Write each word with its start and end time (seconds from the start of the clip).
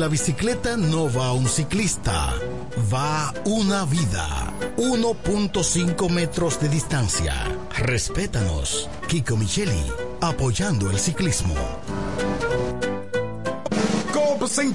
La 0.00 0.08
bicicleta 0.08 0.78
no 0.78 1.12
va 1.12 1.34
un 1.34 1.46
ciclista, 1.46 2.32
va 2.90 3.34
una 3.44 3.84
vida. 3.84 4.50
1.5 4.78 6.08
metros 6.08 6.58
de 6.58 6.70
distancia. 6.70 7.34
Respétanos. 7.76 8.88
Kiko 9.08 9.36
Micheli, 9.36 9.84
apoyando 10.22 10.90
el 10.90 10.98
ciclismo. 10.98 11.54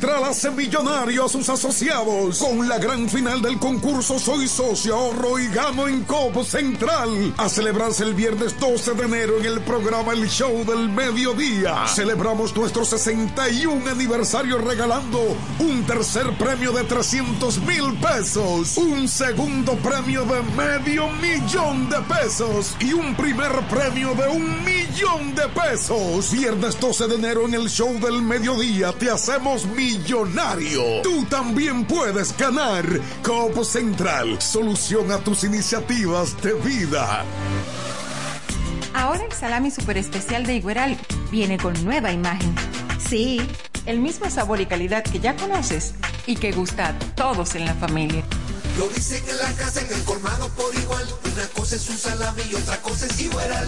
Hace 0.06 0.52
millonario 0.52 1.26
a 1.26 1.30
sus 1.30 1.50
asociados. 1.50 2.38
Con 2.38 2.70
la 2.70 2.78
gran 2.78 3.10
final 3.10 3.42
del 3.42 3.58
concurso 3.58 4.20
Soy 4.20 4.48
Socio, 4.48 4.96
ahorro 4.96 5.40
y 5.40 5.48
gano 5.48 5.88
en 5.88 6.04
Copo 6.04 6.44
Central. 6.44 7.34
A 7.38 7.50
celebrarse 7.50 8.04
el 8.04 8.14
viernes 8.14 8.60
12 8.60 8.94
de 8.94 9.04
enero 9.04 9.40
en 9.40 9.46
el 9.46 9.62
programa 9.62 10.14
El 10.14 10.30
Show 10.30 10.64
del 10.64 10.90
Mediodía. 10.90 11.88
Celebramos 11.88 12.56
nuestro 12.56 12.86
61 12.86 13.90
aniversario 13.90 14.60
regalando 14.60 15.36
un 15.60 15.84
tercer 15.86 16.38
premio 16.38 16.72
de 16.72 16.84
300 16.84 17.58
mil 17.60 17.98
pesos, 18.00 18.78
un 18.78 19.08
segundo 19.08 19.74
premio 19.78 20.24
de 20.26 20.42
medio 20.56 21.10
millón 21.14 21.90
de 21.90 21.98
pesos 22.02 22.76
y 22.80 22.94
un 22.94 23.16
primer 23.16 23.52
premio 23.70 24.14
de 24.14 24.28
un 24.28 24.64
millón 24.64 24.75
de 24.96 25.50
pesos. 25.50 26.32
Viernes 26.32 26.80
12 26.80 27.08
de 27.08 27.16
enero 27.16 27.46
en 27.46 27.54
el 27.54 27.68
Show 27.70 28.00
del 28.00 28.22
Mediodía 28.22 28.94
te 28.94 29.12
hacemos 29.12 29.66
millonario. 29.66 31.02
Tú 31.04 31.26
también 31.26 31.84
puedes 31.84 32.36
ganar. 32.38 32.86
Copo 33.22 33.66
Central, 33.66 34.42
solución 34.42 35.12
a 35.12 35.18
tus 35.18 35.44
iniciativas 35.44 36.42
de 36.42 36.54
vida. 36.54 37.26
Ahora 38.94 39.26
el 39.26 39.34
salami 39.34 39.70
super 39.70 39.98
especial 39.98 40.46
de 40.46 40.56
Igueral 40.56 40.98
viene 41.30 41.58
con 41.58 41.74
nueva 41.84 42.14
imagen. 42.14 42.56
Sí, 42.98 43.42
el 43.86 44.00
mismo 44.00 44.30
sabor 44.30 44.62
y 44.62 44.66
calidad 44.66 45.04
que 45.04 45.20
ya 45.20 45.36
conoces 45.36 45.94
y 46.26 46.38
que 46.38 46.54
gusta 46.54 46.88
a 46.88 47.00
todos 47.16 47.56
en 47.56 47.66
la 47.66 47.74
familia. 47.74 48.24
Lo 48.78 48.88
dicen 48.88 49.22
en 49.28 49.38
la 49.40 49.52
casa, 49.54 49.82
en 49.82 49.92
el 49.92 50.04
colmado 50.06 50.48
por 50.50 50.74
igual. 50.74 51.06
Una 51.34 51.48
cosa 51.50 51.76
es 51.76 51.90
un 51.90 51.98
salami 51.98 52.44
y 52.50 52.56
otra 52.56 52.82
cosa 52.82 53.08
es 53.08 53.20
Igueral. 53.20 53.68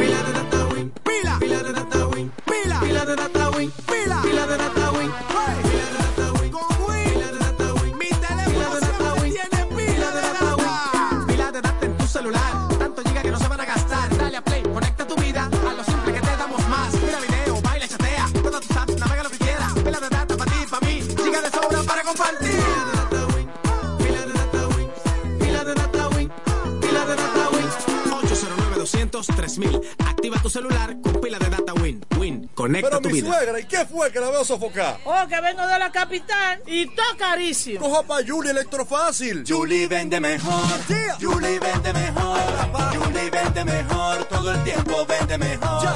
Pila 0.00 0.22
de 0.22 0.32
Datawin, 0.32 0.92
pila, 1.04 1.38
pila 1.38 1.62
de 1.62 1.72
Datawin, 1.74 2.32
pila, 2.46 2.80
pila 2.80 3.04
de 3.04 3.16
Datawin, 3.16 3.70
pila, 3.86 4.22
pila 4.22 4.46
de 4.46 4.56
Datawin. 4.56 4.79
Tu 30.50 30.58
celular 30.58 30.96
con 31.00 31.20
pila 31.20 31.38
de 31.38 31.48
data 31.48 31.72
Win. 31.74 32.04
Win, 32.18 32.50
conecta 32.54 32.88
Pero 32.88 33.00
tu 33.00 33.08
mi 33.08 33.20
vida. 33.20 33.32
suegra, 33.32 33.60
¿y 33.60 33.64
qué 33.64 33.84
fue 33.86 34.10
que 34.10 34.18
la 34.20 34.30
veo 34.30 34.44
sofocar? 34.44 34.98
Oh, 35.04 35.26
que 35.28 35.40
vengo 35.40 35.64
de 35.66 35.78
la 35.78 35.92
capital 35.92 36.60
y 36.66 36.86
todo 36.86 37.06
carísimo. 37.18 37.80
Coja 37.80 38.02
pa' 38.02 38.18
Julie 38.26 38.50
Electrofácil. 38.50 39.44
Julie 39.46 39.86
vende 39.86 40.18
mejor. 40.18 40.62
Julie 41.20 41.58
vende 41.60 41.92
mejor. 41.92 42.40
Julie 42.94 43.30
vende 43.30 43.64
mejor. 43.64 44.24
Todo 44.24 44.50
el 44.52 44.64
tiempo 44.64 45.06
vende 45.06 45.38
mejor. 45.38 45.88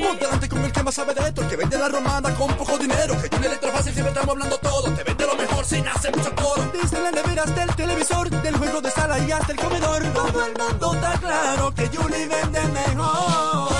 Ponte 0.00 0.24
delante 0.24 0.48
con 0.48 0.64
el 0.64 0.72
que 0.72 0.82
más 0.82 0.94
sabe 0.94 1.14
de 1.14 1.28
esto, 1.28 1.42
el 1.42 1.48
que 1.48 1.56
vende 1.56 1.78
la 1.78 1.88
romana 1.88 2.34
con 2.34 2.54
poco 2.54 2.78
dinero. 2.78 3.20
Que 3.20 3.28
Julie 3.28 3.48
Electrofácil 3.48 3.92
siempre 3.92 4.12
estamos 4.12 4.30
hablando 4.34 4.56
todo. 4.58 4.90
Te 4.94 5.02
vende 5.02 5.26
lo 5.26 5.34
mejor 5.34 5.64
sin 5.64 5.86
hacer 5.88 6.16
mucho 6.16 6.32
coro. 6.36 6.70
Desde 6.72 7.00
la 7.00 7.10
nevera 7.10 7.42
hasta 7.42 7.62
el 7.64 7.74
televisor, 7.74 8.30
del 8.30 8.56
juego 8.56 8.80
de 8.80 8.90
sala 8.90 9.18
y 9.18 9.32
hasta 9.32 9.52
el 9.52 9.58
comedor. 9.58 10.02
Todo 10.12 10.46
el 10.46 10.52
mundo 10.56 10.94
está 10.94 11.12
claro 11.18 11.74
que 11.74 11.88
Julie 11.88 12.26
vende 12.28 12.60
mejor. 12.68 13.79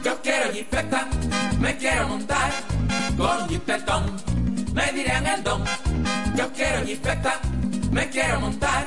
Yo 0.05 0.21
quiero 0.23 0.53
jipeta, 0.53 1.09
me 1.59 1.77
quiero 1.77 2.07
montar 2.09 2.53
con 3.17 3.49
jipetón, 3.49 4.17
me 4.75 4.93
dirán 4.93 5.27
el 5.27 5.43
don. 5.43 5.65
Yo 6.37 6.53
quiero 6.53 6.85
jipeta, 6.85 7.41
me 7.91 8.09
quiero 8.11 8.41
montar 8.41 8.87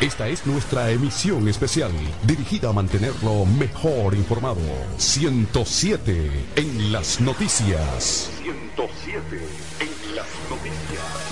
Esta 0.00 0.28
es 0.28 0.46
nuestra 0.46 0.90
emisión 0.90 1.48
especial, 1.48 1.90
dirigida 2.24 2.68
a 2.68 2.72
mantenerlo 2.74 3.46
mejor 3.46 4.14
informado. 4.14 4.60
107 4.98 6.30
en 6.56 6.92
las 6.92 7.18
noticias. 7.18 8.30
107 8.42 9.48
en 9.80 10.14
las 10.14 10.26
noticias. 10.50 11.25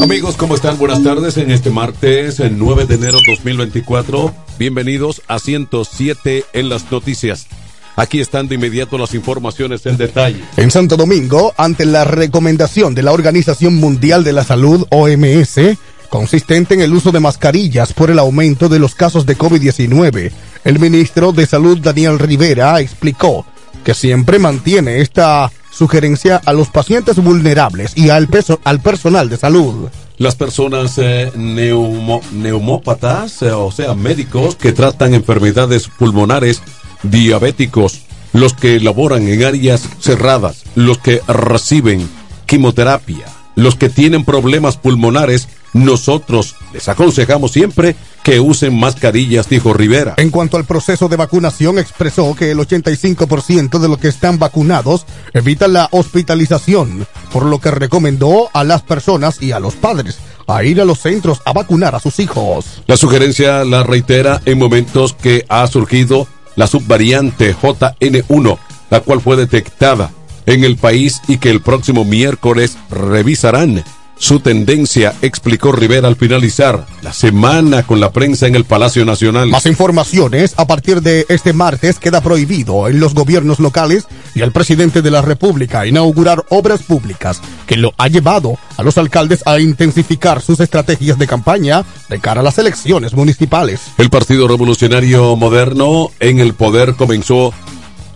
Amigos, 0.00 0.36
¿cómo 0.38 0.54
están? 0.54 0.78
Buenas 0.78 1.02
tardes 1.02 1.36
en 1.36 1.50
este 1.50 1.68
martes, 1.68 2.40
el 2.40 2.58
9 2.58 2.86
de 2.86 2.94
enero 2.94 3.18
2024. 3.26 4.34
Bienvenidos 4.58 5.20
a 5.28 5.38
107 5.38 6.46
en 6.54 6.70
las 6.70 6.90
noticias. 6.90 7.48
Aquí 7.96 8.18
están 8.18 8.48
de 8.48 8.54
inmediato 8.54 8.96
las 8.96 9.12
informaciones 9.12 9.84
en 9.84 9.98
detalle. 9.98 10.42
En 10.56 10.70
Santo 10.70 10.96
Domingo, 10.96 11.52
ante 11.58 11.84
la 11.84 12.04
recomendación 12.04 12.94
de 12.94 13.02
la 13.02 13.12
Organización 13.12 13.76
Mundial 13.76 14.24
de 14.24 14.32
la 14.32 14.42
Salud, 14.42 14.86
OMS, 14.88 15.76
consistente 16.08 16.72
en 16.72 16.80
el 16.80 16.94
uso 16.94 17.12
de 17.12 17.20
mascarillas 17.20 17.92
por 17.92 18.10
el 18.10 18.18
aumento 18.18 18.70
de 18.70 18.78
los 18.78 18.94
casos 18.94 19.26
de 19.26 19.36
COVID-19, 19.36 20.32
el 20.64 20.78
ministro 20.78 21.32
de 21.32 21.44
Salud, 21.44 21.78
Daniel 21.78 22.18
Rivera, 22.18 22.80
explicó 22.80 23.44
que 23.84 23.92
siempre 23.92 24.38
mantiene 24.38 25.02
esta 25.02 25.52
sugerencia 25.70 26.40
a 26.44 26.52
los 26.52 26.68
pacientes 26.68 27.16
vulnerables 27.16 27.96
y 27.96 28.10
al, 28.10 28.28
al 28.64 28.80
personal 28.80 29.28
de 29.28 29.36
salud. 29.36 29.88
Las 30.18 30.36
personas 30.36 30.98
eh, 30.98 31.32
neumópatas, 31.34 33.42
eh, 33.42 33.52
o 33.52 33.72
sea, 33.72 33.94
médicos 33.94 34.56
que 34.56 34.72
tratan 34.72 35.14
enfermedades 35.14 35.88
pulmonares, 35.88 36.62
diabéticos, 37.02 38.02
los 38.32 38.52
que 38.52 38.78
laboran 38.80 39.26
en 39.26 39.44
áreas 39.44 39.88
cerradas, 40.00 40.64
los 40.74 40.98
que 40.98 41.22
reciben 41.26 42.06
quimioterapia, 42.46 43.26
los 43.54 43.76
que 43.76 43.88
tienen 43.88 44.24
problemas 44.24 44.76
pulmonares, 44.76 45.48
nosotros 45.72 46.56
les 46.72 46.88
aconsejamos 46.88 47.52
siempre 47.52 47.96
que 48.22 48.40
usen 48.40 48.78
mascarillas, 48.78 49.48
dijo 49.48 49.72
Rivera. 49.72 50.14
En 50.16 50.30
cuanto 50.30 50.56
al 50.56 50.64
proceso 50.64 51.08
de 51.08 51.16
vacunación, 51.16 51.78
expresó 51.78 52.34
que 52.34 52.50
el 52.50 52.58
85% 52.58 53.78
de 53.78 53.88
los 53.88 53.98
que 53.98 54.08
están 54.08 54.38
vacunados 54.38 55.06
evitan 55.32 55.72
la 55.72 55.88
hospitalización, 55.90 57.06
por 57.32 57.44
lo 57.44 57.60
que 57.60 57.70
recomendó 57.70 58.50
a 58.52 58.64
las 58.64 58.82
personas 58.82 59.40
y 59.40 59.52
a 59.52 59.60
los 59.60 59.74
padres 59.74 60.18
a 60.46 60.64
ir 60.64 60.80
a 60.80 60.84
los 60.84 60.98
centros 60.98 61.40
a 61.44 61.52
vacunar 61.52 61.94
a 61.94 62.00
sus 62.00 62.18
hijos. 62.18 62.82
La 62.86 62.96
sugerencia 62.96 63.64
la 63.64 63.82
reitera 63.84 64.40
en 64.44 64.58
momentos 64.58 65.14
que 65.14 65.44
ha 65.48 65.66
surgido 65.66 66.26
la 66.56 66.66
subvariante 66.66 67.54
JN1, 67.54 68.58
la 68.90 69.00
cual 69.00 69.20
fue 69.20 69.36
detectada 69.36 70.10
en 70.46 70.64
el 70.64 70.76
país 70.76 71.20
y 71.28 71.38
que 71.38 71.50
el 71.50 71.60
próximo 71.60 72.04
miércoles 72.04 72.76
revisarán 72.90 73.84
su 74.20 74.38
tendencia, 74.40 75.14
explicó 75.22 75.72
Rivera 75.72 76.06
al 76.06 76.14
finalizar 76.14 76.86
la 77.02 77.12
semana 77.12 77.84
con 77.84 78.00
la 78.00 78.12
prensa 78.12 78.46
en 78.46 78.54
el 78.54 78.64
Palacio 78.64 79.06
Nacional. 79.06 79.48
Más 79.48 79.64
informaciones, 79.64 80.54
a 80.58 80.66
partir 80.66 81.00
de 81.00 81.24
este 81.30 81.54
martes 81.54 81.98
queda 81.98 82.20
prohibido 82.20 82.86
en 82.86 83.00
los 83.00 83.14
gobiernos 83.14 83.60
locales 83.60 84.06
y 84.34 84.42
al 84.42 84.52
presidente 84.52 85.00
de 85.00 85.10
la 85.10 85.22
República 85.22 85.86
inaugurar 85.86 86.44
obras 86.50 86.82
públicas, 86.82 87.40
que 87.66 87.76
lo 87.76 87.94
ha 87.96 88.08
llevado 88.08 88.58
a 88.76 88.82
los 88.82 88.98
alcaldes 88.98 89.42
a 89.46 89.58
intensificar 89.58 90.42
sus 90.42 90.60
estrategias 90.60 91.18
de 91.18 91.26
campaña 91.26 91.84
de 92.10 92.20
cara 92.20 92.42
a 92.42 92.44
las 92.44 92.58
elecciones 92.58 93.14
municipales. 93.14 93.80
El 93.96 94.10
Partido 94.10 94.46
Revolucionario 94.46 95.34
Moderno 95.34 96.10
en 96.20 96.40
el 96.40 96.52
poder 96.52 96.94
comenzó 96.94 97.54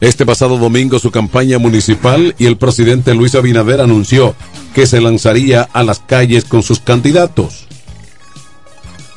este 0.09 0.27
pasado 0.27 0.59
domingo 0.59 0.99
su 0.99 1.11
campaña 1.11 1.59
municipal 1.59 2.35
y 2.39 2.45
el 2.45 2.59
presidente 2.59 3.15
Luis 3.15 3.35
Abinader 3.35 3.81
anunció 3.81 4.35
que 4.75 4.87
se 4.87 5.01
lanzaría 5.01 5.63
a 5.73 5.83
las 5.83 6.01
calles 6.01 6.45
con 6.45 6.63
sus 6.63 6.79
candidatos. 6.79 7.67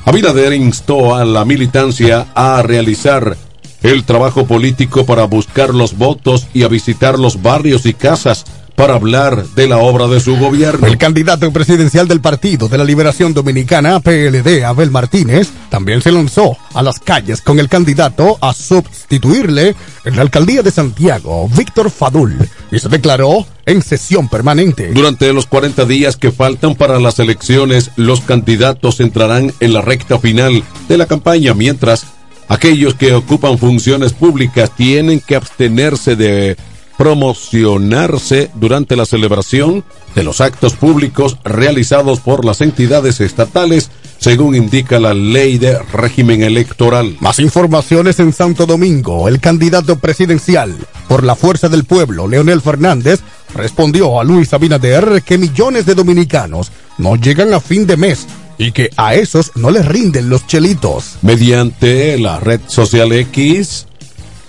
Abinader 0.06 0.54
instó 0.54 1.14
a 1.14 1.26
la 1.26 1.44
militancia 1.44 2.28
a 2.34 2.62
realizar 2.62 3.36
el 3.82 4.04
trabajo 4.04 4.46
político 4.46 5.04
para 5.04 5.24
buscar 5.24 5.74
los 5.74 5.98
votos 5.98 6.46
y 6.54 6.62
a 6.62 6.68
visitar 6.68 7.18
los 7.18 7.42
barrios 7.42 7.84
y 7.84 7.92
casas 7.92 8.46
para 8.78 8.94
hablar 8.94 9.44
de 9.44 9.66
la 9.66 9.78
obra 9.78 10.06
de 10.06 10.20
su 10.20 10.36
gobierno. 10.36 10.86
El 10.86 10.98
candidato 10.98 11.52
presidencial 11.52 12.06
del 12.06 12.20
Partido 12.20 12.68
de 12.68 12.78
la 12.78 12.84
Liberación 12.84 13.34
Dominicana, 13.34 13.98
PLD, 13.98 14.62
Abel 14.64 14.92
Martínez, 14.92 15.50
también 15.68 16.00
se 16.00 16.12
lanzó 16.12 16.56
a 16.74 16.82
las 16.84 17.00
calles 17.00 17.42
con 17.42 17.58
el 17.58 17.68
candidato 17.68 18.38
a 18.40 18.54
sustituirle 18.54 19.74
en 20.04 20.14
la 20.14 20.22
alcaldía 20.22 20.62
de 20.62 20.70
Santiago, 20.70 21.48
Víctor 21.48 21.90
Fadul, 21.90 22.38
y 22.70 22.78
se 22.78 22.88
declaró 22.88 23.44
en 23.66 23.82
sesión 23.82 24.28
permanente. 24.28 24.92
Durante 24.92 25.32
los 25.32 25.46
40 25.46 25.84
días 25.84 26.16
que 26.16 26.30
faltan 26.30 26.76
para 26.76 27.00
las 27.00 27.18
elecciones, 27.18 27.90
los 27.96 28.20
candidatos 28.20 29.00
entrarán 29.00 29.52
en 29.58 29.72
la 29.72 29.80
recta 29.80 30.20
final 30.20 30.62
de 30.88 30.98
la 30.98 31.06
campaña, 31.06 31.52
mientras 31.52 32.06
aquellos 32.46 32.94
que 32.94 33.12
ocupan 33.12 33.58
funciones 33.58 34.12
públicas 34.12 34.70
tienen 34.76 35.18
que 35.18 35.34
abstenerse 35.34 36.14
de 36.14 36.56
promocionarse 36.98 38.50
durante 38.56 38.96
la 38.96 39.06
celebración 39.06 39.84
de 40.16 40.24
los 40.24 40.40
actos 40.40 40.74
públicos 40.74 41.38
realizados 41.44 42.18
por 42.18 42.44
las 42.44 42.60
entidades 42.60 43.20
estatales, 43.20 43.90
según 44.18 44.56
indica 44.56 44.98
la 44.98 45.14
ley 45.14 45.58
de 45.58 45.78
régimen 45.78 46.42
electoral. 46.42 47.16
Más 47.20 47.38
informaciones 47.38 48.18
en 48.18 48.32
Santo 48.32 48.66
Domingo. 48.66 49.28
El 49.28 49.38
candidato 49.38 49.96
presidencial 49.96 50.74
por 51.06 51.22
la 51.22 51.36
Fuerza 51.36 51.68
del 51.68 51.84
Pueblo, 51.84 52.26
Leonel 52.26 52.60
Fernández, 52.60 53.20
respondió 53.54 54.20
a 54.20 54.24
Luis 54.24 54.52
Abinader 54.52 55.22
que 55.22 55.38
millones 55.38 55.86
de 55.86 55.94
dominicanos 55.94 56.72
no 56.98 57.14
llegan 57.14 57.54
a 57.54 57.60
fin 57.60 57.86
de 57.86 57.96
mes 57.96 58.26
y 58.58 58.72
que 58.72 58.90
a 58.96 59.14
esos 59.14 59.52
no 59.54 59.70
les 59.70 59.86
rinden 59.86 60.28
los 60.28 60.48
chelitos. 60.48 61.18
Mediante 61.22 62.18
la 62.18 62.40
red 62.40 62.60
social 62.66 63.12
X, 63.12 63.86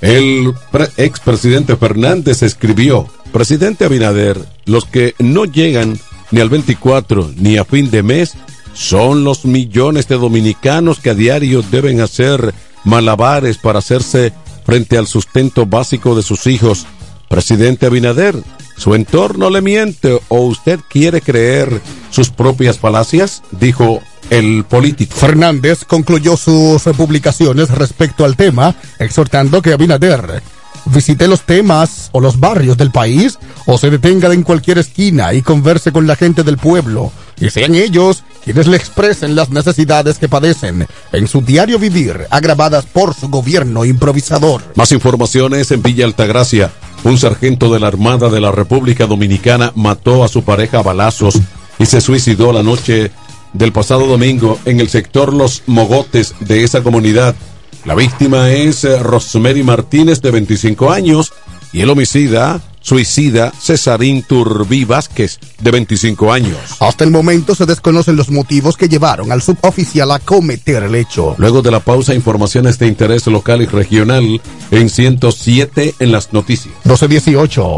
el 0.02 0.54
expresidente 0.98 1.76
Fernández 1.76 2.44
escribió, 2.44 3.08
Presidente 3.32 3.86
Abinader, 3.86 4.40
los 4.66 4.86
que 4.86 5.14
no 5.20 5.46
llegan 5.46 6.00
ni 6.32 6.42
al 6.42 6.50
24 6.50 7.32
ni 7.38 7.58
a 7.58 7.66
fin 7.66 7.90
de 7.92 8.04
mes 8.04 8.34
son 8.74 9.24
los 9.24 9.46
millones 9.46 10.08
de 10.08 10.16
dominicanos 10.16 11.00
que 11.00 11.10
a 11.10 11.16
diario 11.16 11.62
deben 11.62 12.02
hacer 12.02 12.54
malabares 12.84 13.58
para 13.58 13.80
hacerse 13.80 14.34
frente 14.66 14.98
al 14.98 15.08
sustento 15.08 15.66
básico 15.66 16.16
de 16.16 16.24
sus 16.24 16.48
hijos. 16.48 16.86
Presidente 17.28 17.86
Abinader, 17.86 18.36
¿su 18.78 18.96
entorno 18.96 19.50
le 19.50 19.62
miente 19.62 20.20
o 20.30 20.42
usted 20.42 20.80
quiere 20.90 21.22
creer 21.22 21.82
sus 22.10 22.30
propias 22.30 22.80
falacias? 22.80 23.44
Dijo 23.52 24.02
el 24.30 24.64
político. 24.66 25.16
Fernández 25.16 25.86
concluyó 25.86 26.38
sus 26.38 26.84
publicaciones 26.96 27.70
respecto 27.70 28.26
al 28.26 28.36
tema, 28.36 28.76
exhortando 29.00 29.62
que 29.62 29.74
Abinader 29.74 30.42
visite 30.86 31.28
los 31.28 31.42
temas 31.42 32.10
o 32.14 32.20
los 32.20 32.40
barrios 32.40 32.78
del 32.78 32.92
país 32.92 33.38
o 33.66 33.78
se 33.78 33.90
detenga 33.90 34.34
en 34.34 34.44
cualquier 34.44 34.78
esquina 34.78 35.34
y 35.34 35.42
converse 35.42 35.92
con 35.92 36.08
la 36.08 36.16
gente 36.16 36.44
del 36.44 36.58
pueblo 36.58 37.12
y 37.40 37.50
sean 37.50 37.76
ellos 37.76 38.24
quienes 38.44 38.68
le 38.68 38.78
expresen 38.78 39.36
las 39.36 39.50
necesidades 39.50 40.18
que 40.18 40.30
padecen 40.30 40.88
en 41.12 41.28
su 41.28 41.42
diario 41.42 41.80
vivir 41.80 42.26
agravadas 42.30 42.86
por 42.86 43.14
su 43.14 43.30
gobierno 43.30 43.86
improvisador. 43.86 44.62
Más 44.76 44.92
informaciones 44.92 45.72
en 45.72 45.82
Villa 45.82 46.06
Altagracia. 46.06 46.72
Un 47.04 47.18
sargento 47.18 47.72
de 47.72 47.80
la 47.80 47.88
Armada 47.88 48.30
de 48.30 48.42
la 48.42 48.52
República 48.52 49.06
Dominicana 49.06 49.72
mató 49.76 50.24
a 50.24 50.28
su 50.28 50.44
pareja 50.44 50.80
a 50.80 50.84
balazos 50.84 51.40
y 51.78 51.86
se 51.86 52.02
suicidó 52.02 52.52
la 52.52 52.62
noche 52.62 53.12
del 53.54 53.72
pasado 53.72 54.06
domingo 54.06 54.60
en 54.66 54.80
el 54.80 54.90
sector 54.90 55.34
Los 55.34 55.64
Mogotes 55.68 56.36
de 56.40 56.64
esa 56.64 56.82
comunidad. 56.84 57.36
La 57.86 57.96
víctima 57.96 58.52
es 58.52 58.84
eh, 58.84 59.00
Rosemary 59.00 59.64
Martínez 59.64 60.22
de 60.22 60.32
25 60.32 60.92
años 60.92 61.32
y 61.72 61.82
el 61.82 61.90
homicida 61.90 62.62
suicida 62.82 63.52
Cesarín 63.60 64.24
Turbí 64.24 64.86
Vázquez, 64.86 65.40
de 65.60 65.72
25 65.72 66.32
años. 66.32 66.58
Hasta 66.80 67.04
el 67.04 67.12
momento 67.12 67.54
se 67.56 67.66
desconocen 67.66 68.16
los 68.16 68.30
motivos 68.30 68.78
que 68.78 68.90
llevaron 68.90 69.32
al 69.32 69.42
suboficial 69.42 70.12
a 70.12 70.20
cometer 70.20 70.84
el 70.84 70.96
hecho. 70.96 71.36
Luego 71.38 71.62
de 71.62 71.72
la 71.72 71.80
pausa, 71.82 72.14
informaciones 72.14 72.80
de 72.80 72.88
interés 72.88 73.28
local 73.28 73.62
y 73.62 73.66
regional 73.66 74.42
en 74.72 74.90
107 74.90 75.96
en 76.00 76.12
las 76.12 76.34
noticias. 76.34 76.74
1218. 76.86 77.78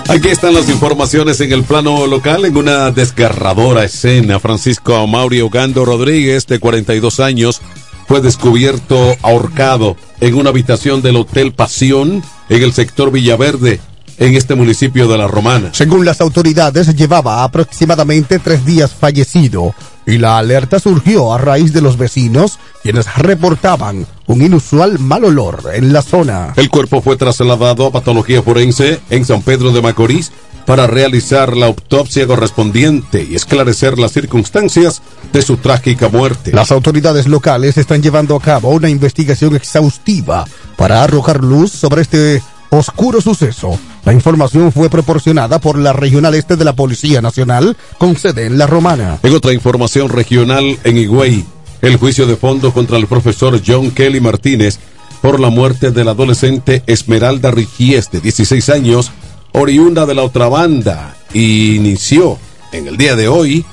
Aquí 0.10 0.28
están 0.28 0.54
las 0.54 0.68
informaciones 0.68 1.40
en 1.40 1.54
el 1.54 1.64
plano 1.64 2.06
local. 2.06 2.44
En 2.44 2.58
una 2.58 2.92
desgarradora 2.92 3.86
escena, 3.86 4.42
Francisco 4.42 5.08
Mauri 5.08 5.40
Ogando 5.40 5.86
Rodríguez, 5.86 6.48
de 6.48 6.60
42 6.60 7.22
años, 7.22 7.62
fue 8.08 8.22
descubierto 8.22 9.16
ahorcado 9.22 9.98
en 10.22 10.36
una 10.36 10.50
habitación 10.50 11.02
del 11.02 11.18
Hotel 11.18 11.54
Pasión 11.54 12.24
en 12.50 12.64
el 12.64 12.74
sector 12.74 13.12
Villaverde, 13.12 13.80
en 14.18 14.36
este 14.36 14.56
municipio 14.56 15.08
de 15.08 15.18
La 15.18 15.28
Romana. 15.28 15.72
Según 15.74 16.06
las 16.06 16.22
autoridades, 16.22 16.96
llevaba 16.96 17.44
aproximadamente 17.44 18.40
tres 18.40 18.66
días 18.66 18.94
fallecido 18.94 19.74
y 20.06 20.18
la 20.18 20.38
alerta 20.38 20.80
surgió 20.80 21.34
a 21.34 21.38
raíz 21.38 21.74
de 21.74 21.82
los 21.82 21.98
vecinos 21.98 22.60
quienes 22.84 23.14
reportaban 23.16 24.06
un 24.28 24.42
inusual 24.42 25.00
mal 25.00 25.26
olor 25.26 25.72
en 25.74 25.92
la 25.92 26.02
zona. 26.02 26.54
El 26.56 26.70
cuerpo 26.70 27.02
fue 27.02 27.18
trasladado 27.18 27.88
a 27.88 27.92
patología 27.92 28.42
forense 28.42 29.00
en 29.10 29.26
San 29.26 29.42
Pedro 29.42 29.72
de 29.72 29.82
Macorís 29.82 30.32
para 30.66 30.88
realizar 30.88 31.56
la 31.56 31.68
autopsia 31.68 32.28
correspondiente 32.28 33.26
y 33.30 33.36
esclarecer 33.36 33.98
las 34.00 34.12
circunstancias 34.12 35.02
de 35.32 35.42
su 35.42 35.58
trágica 35.58 36.10
muerte. 36.10 36.52
Las 36.52 36.72
autoridades 36.72 37.28
locales 37.28 37.78
están 37.78 38.02
llevando 38.02 38.36
a 38.36 38.42
cabo 38.42 38.70
una 38.70 38.90
investigación 38.90 39.56
exhaustiva 39.56 40.46
para 40.76 41.04
arrojar 41.04 41.44
luz 41.44 41.72
sobre 41.72 42.02
este 42.02 42.42
oscuro 42.70 43.22
suceso. 43.22 43.80
La 44.06 44.14
información 44.14 44.72
fue 44.72 44.90
proporcionada 44.90 45.60
por 45.60 45.78
la 45.80 45.94
Regional 45.94 46.36
Este 46.36 46.56
de 46.56 46.66
la 46.66 46.74
Policía 46.74 47.22
Nacional 47.22 47.76
con 47.98 48.16
sede 48.18 48.46
en 48.46 48.58
La 48.58 48.68
Romana. 48.68 49.20
En 49.24 49.34
otra 49.34 49.54
información 49.54 50.10
regional 50.10 50.78
en 50.84 50.98
Higüey, 50.98 51.46
el 51.82 51.98
juicio 51.98 52.26
de 52.26 52.36
fondo 52.36 52.74
contra 52.74 52.98
el 52.98 53.08
profesor 53.08 53.60
John 53.66 53.92
Kelly 53.92 54.20
Martínez 54.20 54.80
por 55.22 55.40
la 55.40 55.50
muerte 55.50 55.92
del 55.92 56.08
adolescente 56.08 56.84
Esmeralda 56.86 57.50
Rigies 57.52 58.12
de 58.12 58.22
16 58.22 58.70
años 58.70 59.12
oriunda 59.56 60.06
de 60.06 60.14
la 60.14 60.24
otra 60.24 60.50
banda, 60.50 61.16
inició 61.34 62.38
en 62.72 62.88
el 62.88 62.98
día 62.98 63.16
de 63.16 63.28
hoy 63.28 63.66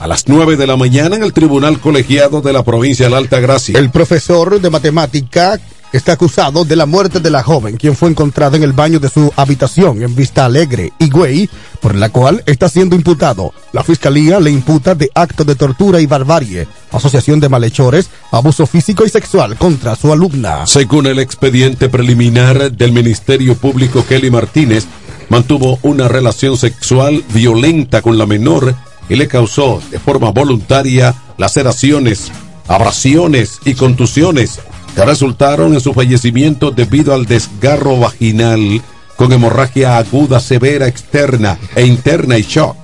a 0.00 0.06
las 0.06 0.26
9 0.26 0.56
de 0.56 0.66
la 0.66 0.76
mañana 0.76 1.16
en 1.16 1.22
el 1.22 1.32
Tribunal 1.32 1.80
Colegiado 1.80 2.40
de 2.40 2.52
la 2.52 2.64
provincia 2.64 3.06
de 3.06 3.10
la 3.10 3.18
Alta 3.18 3.38
Gracia. 3.38 3.78
El 3.78 3.90
profesor 3.90 4.60
de 4.60 4.70
matemática 4.70 5.60
está 5.92 6.12
acusado 6.12 6.64
de 6.64 6.74
la 6.74 6.86
muerte 6.86 7.20
de 7.20 7.30
la 7.30 7.42
joven, 7.42 7.76
quien 7.76 7.94
fue 7.94 8.08
encontrada 8.08 8.56
en 8.56 8.62
el 8.62 8.72
baño 8.72 8.98
de 8.98 9.10
su 9.10 9.32
habitación 9.36 10.02
en 10.02 10.14
Vista 10.14 10.46
Alegre, 10.46 10.92
Higüey, 10.98 11.48
por 11.80 11.94
la 11.94 12.08
cual 12.08 12.42
está 12.46 12.68
siendo 12.68 12.96
imputado. 12.96 13.52
La 13.72 13.84
fiscalía 13.84 14.40
le 14.40 14.50
imputa 14.50 14.94
de 14.94 15.10
acto 15.14 15.44
de 15.44 15.54
tortura 15.54 16.00
y 16.00 16.06
barbarie, 16.06 16.66
asociación 16.90 17.40
de 17.40 17.48
malhechores, 17.48 18.08
abuso 18.30 18.66
físico 18.66 19.04
y 19.04 19.10
sexual 19.10 19.56
contra 19.56 19.94
su 19.94 20.12
alumna. 20.12 20.66
Según 20.66 21.06
el 21.06 21.18
expediente 21.18 21.88
preliminar 21.88 22.72
del 22.72 22.92
Ministerio 22.92 23.54
Público, 23.54 24.04
Kelly 24.08 24.30
Martínez 24.30 24.86
mantuvo 25.32 25.78
una 25.80 26.08
relación 26.08 26.58
sexual 26.58 27.24
violenta 27.32 28.02
con 28.02 28.18
la 28.18 28.26
menor 28.26 28.74
y 29.08 29.16
le 29.16 29.28
causó 29.28 29.80
de 29.90 29.98
forma 29.98 30.30
voluntaria 30.30 31.14
laceraciones, 31.38 32.30
abrasiones 32.68 33.58
y 33.64 33.72
contusiones 33.72 34.60
que 34.94 35.02
resultaron 35.06 35.72
en 35.72 35.80
su 35.80 35.94
fallecimiento 35.94 36.70
debido 36.70 37.14
al 37.14 37.24
desgarro 37.24 37.98
vaginal 37.98 38.82
con 39.16 39.32
hemorragia 39.32 39.96
aguda 39.96 40.38
severa 40.38 40.86
externa 40.86 41.58
e 41.76 41.86
interna 41.86 42.36
y 42.36 42.42
shock 42.42 42.76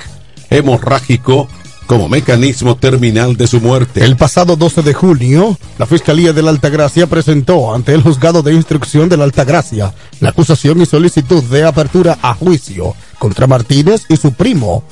hemorrágico 0.49 1.49
como 1.89 2.07
mecanismo 2.11 2.77
terminal 2.77 3.39
de 3.39 3.47
su 3.47 3.63
muerte. 3.63 4.05
El 4.05 4.19
pasado 4.19 4.57
12 4.57 4.83
de 4.83 4.93
junio, 4.93 5.59
la 5.79 5.87
Fiscalía 5.87 6.35
de 6.35 6.43
la 6.43 6.51
Altagracia 6.51 7.07
presentó 7.07 7.75
ante 7.75 7.95
el 7.95 8.03
Juzgado 8.03 8.43
de 8.43 8.53
Instrucción 8.53 9.09
de 9.09 9.17
la 9.17 9.25
Altagracia 9.25 9.95
la 10.21 10.29
acusación 10.29 10.83
y 10.83 10.87
solicitud 10.87 11.43
de 11.45 11.65
apertura 11.65 12.19
a 12.21 12.35
juicio 12.35 12.95
contra 13.19 13.47
Martínez 13.47 14.03
y 14.11 14.19
su 14.19 14.35
primo, 14.35 14.85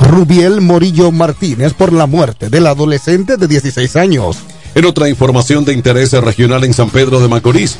Rubiel 0.00 0.62
Morillo 0.62 1.12
Martínez, 1.12 1.74
por 1.74 1.92
la 1.92 2.06
muerte 2.06 2.48
del 2.48 2.66
adolescente 2.66 3.36
de 3.36 3.46
16 3.46 3.96
años. 3.96 4.38
En 4.74 4.86
otra 4.86 5.10
información 5.10 5.66
de 5.66 5.74
interés 5.74 6.12
regional 6.12 6.64
en 6.64 6.72
San 6.72 6.88
Pedro 6.88 7.20
de 7.20 7.28
Macorís, 7.28 7.76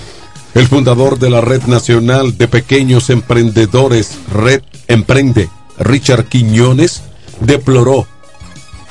el 0.52 0.68
fundador 0.68 1.18
de 1.18 1.30
la 1.30 1.40
Red 1.40 1.62
Nacional 1.62 2.36
de 2.36 2.48
Pequeños 2.48 3.08
Emprendedores, 3.08 4.18
Red 4.30 4.60
Emprende, 4.88 5.48
Richard 5.78 6.26
Quiñones, 6.26 7.00
deploró 7.40 8.06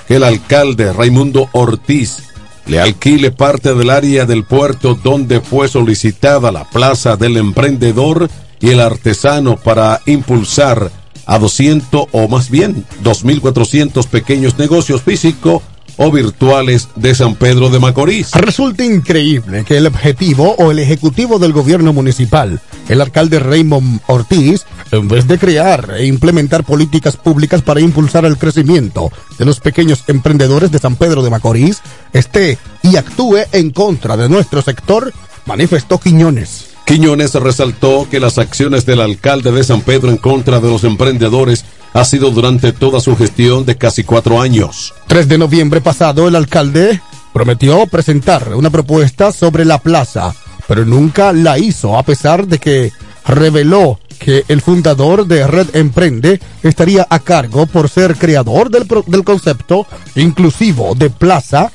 el 0.09 0.23
alcalde 0.23 0.93
Raimundo 0.93 1.49
Ortiz 1.51 2.23
le 2.65 2.79
alquile 2.79 3.31
parte 3.31 3.73
del 3.73 3.89
área 3.89 4.25
del 4.25 4.43
puerto 4.43 4.95
donde 4.95 5.39
fue 5.41 5.67
solicitada 5.67 6.51
la 6.51 6.69
plaza 6.69 7.15
del 7.15 7.37
emprendedor 7.37 8.29
y 8.59 8.69
el 8.69 8.79
artesano 8.81 9.57
para 9.57 10.01
impulsar 10.05 10.91
a 11.25 11.39
200 11.39 12.07
o 12.11 12.27
más 12.27 12.49
bien 12.49 12.85
2.400 13.03 14.07
pequeños 14.07 14.57
negocios 14.57 15.01
físicos 15.01 15.61
o 15.97 16.11
virtuales 16.11 16.89
de 16.95 17.13
San 17.13 17.35
Pedro 17.35 17.69
de 17.69 17.79
Macorís. 17.79 18.31
Resulta 18.31 18.83
increíble 18.83 19.65
que 19.65 19.77
el 19.77 19.87
objetivo 19.87 20.55
o 20.57 20.71
el 20.71 20.79
ejecutivo 20.79 21.39
del 21.39 21.53
gobierno 21.53 21.93
municipal, 21.93 22.61
el 22.87 23.01
alcalde 23.01 23.39
Raymond 23.39 24.01
Ortiz, 24.07 24.65
en 24.91 25.07
vez 25.07 25.27
de 25.27 25.37
crear 25.37 25.95
e 25.97 26.05
implementar 26.05 26.63
políticas 26.63 27.17
públicas 27.17 27.61
para 27.61 27.81
impulsar 27.81 28.25
el 28.25 28.37
crecimiento 28.37 29.11
de 29.37 29.45
los 29.45 29.59
pequeños 29.59 30.03
emprendedores 30.07 30.71
de 30.71 30.79
San 30.79 30.95
Pedro 30.95 31.23
de 31.23 31.29
Macorís, 31.29 31.81
esté 32.13 32.57
y 32.83 32.95
actúe 32.95 33.39
en 33.51 33.71
contra 33.71 34.15
de 34.15 34.29
nuestro 34.29 34.61
sector, 34.61 35.13
manifestó 35.45 35.99
Quiñones. 35.99 36.67
Quiñones 36.85 37.33
resaltó 37.33 38.07
que 38.09 38.21
las 38.21 38.37
acciones 38.37 38.85
del 38.85 39.01
alcalde 39.01 39.51
de 39.51 39.65
San 39.65 39.81
Pedro 39.81 40.09
en 40.09 40.15
contra 40.15 40.61
de 40.61 40.69
los 40.69 40.85
emprendedores 40.85 41.65
ha 41.97 42.05
sido 42.05 42.29
durante 42.29 42.73
toda 42.73 42.99
su 42.99 43.17
gestión 43.17 43.65
de 43.65 43.75
casi 43.75 44.03
cuatro 44.03 44.39
años. 44.39 44.93
3 45.07 45.27
de 45.27 45.37
noviembre 45.39 45.81
pasado, 45.81 46.27
el 46.27 46.35
alcalde 46.35 47.01
prometió 47.33 47.87
presentar 47.87 48.53
una 48.53 48.69
propuesta 48.69 49.31
sobre 49.31 49.65
la 49.65 49.79
plaza, 49.79 50.35
pero 50.67 50.85
nunca 50.85 51.33
la 51.33 51.57
hizo, 51.57 51.97
a 51.97 52.03
pesar 52.03 52.45
de 52.45 52.59
que 52.59 52.91
reveló 53.25 53.99
que 54.19 54.43
el 54.47 54.61
fundador 54.61 55.25
de 55.25 55.47
Red 55.47 55.75
Emprende 55.75 56.39
estaría 56.61 57.07
a 57.09 57.17
cargo 57.17 57.65
por 57.65 57.89
ser 57.89 58.15
creador 58.15 58.69
del, 58.69 58.87
del 59.07 59.23
concepto 59.23 59.87
inclusivo 60.15 60.93
de 60.93 61.09
plaza 61.09 61.71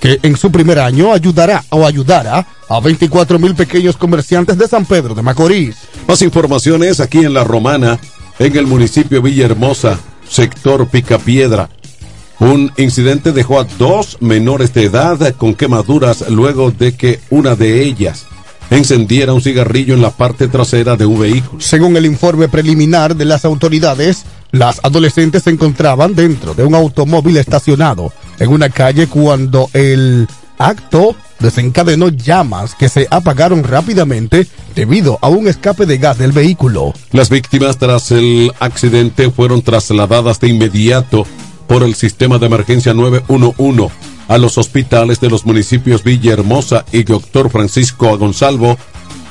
que 0.00 0.18
en 0.22 0.36
su 0.38 0.50
primer 0.50 0.78
año 0.78 1.12
ayudará 1.12 1.62
o 1.70 1.84
ayudará 1.86 2.46
a 2.70 2.80
24 2.80 3.38
mil 3.38 3.54
pequeños 3.54 3.98
comerciantes 3.98 4.56
de 4.56 4.66
San 4.66 4.86
Pedro 4.86 5.14
de 5.14 5.22
Macorís. 5.22 5.76
Más 6.06 6.22
informaciones 6.22 7.00
aquí 7.00 7.18
en 7.18 7.34
La 7.34 7.44
Romana, 7.44 7.98
en 8.38 8.56
el 8.56 8.66
municipio 8.66 9.20
Villahermosa, 9.20 9.98
sector 10.28 10.88
Picapiedra. 10.88 11.68
Un 12.40 12.72
incidente 12.76 13.32
dejó 13.32 13.58
a 13.58 13.64
dos 13.64 14.18
menores 14.20 14.72
de 14.72 14.84
edad 14.84 15.34
con 15.36 15.54
quemaduras 15.54 16.28
luego 16.30 16.70
de 16.70 16.94
que 16.94 17.20
una 17.30 17.56
de 17.56 17.82
ellas 17.82 18.26
encendiera 18.70 19.32
un 19.32 19.40
cigarrillo 19.40 19.94
en 19.94 20.02
la 20.02 20.10
parte 20.10 20.46
trasera 20.46 20.96
de 20.96 21.06
un 21.06 21.18
vehículo. 21.20 21.60
Según 21.60 21.96
el 21.96 22.06
informe 22.06 22.48
preliminar 22.48 23.16
de 23.16 23.24
las 23.24 23.44
autoridades, 23.44 24.24
las 24.52 24.80
adolescentes 24.84 25.42
se 25.42 25.50
encontraban 25.50 26.14
dentro 26.14 26.54
de 26.54 26.64
un 26.64 26.74
automóvil 26.74 27.38
estacionado 27.38 28.12
en 28.38 28.50
una 28.50 28.68
calle 28.68 29.08
cuando 29.08 29.68
el 29.72 30.28
acto 30.58 31.16
desencadenó 31.40 32.08
llamas 32.08 32.74
que 32.74 32.88
se 32.88 33.06
apagaron 33.10 33.64
rápidamente 33.64 34.46
debido 34.74 35.18
a 35.22 35.28
un 35.28 35.48
escape 35.48 35.86
de 35.86 35.98
gas 35.98 36.18
del 36.18 36.32
vehículo. 36.32 36.92
Las 37.12 37.30
víctimas 37.30 37.78
tras 37.78 38.10
el 38.10 38.52
accidente 38.60 39.30
fueron 39.30 39.62
trasladadas 39.62 40.40
de 40.40 40.48
inmediato 40.48 41.26
por 41.66 41.82
el 41.82 41.94
sistema 41.94 42.38
de 42.38 42.46
emergencia 42.46 42.94
911 42.94 43.94
a 44.28 44.38
los 44.38 44.58
hospitales 44.58 45.20
de 45.20 45.30
los 45.30 45.46
municipios 45.46 46.04
Villahermosa 46.04 46.84
y 46.92 47.02
Doctor 47.02 47.50
Francisco 47.50 48.16
Gonzalvo 48.18 48.76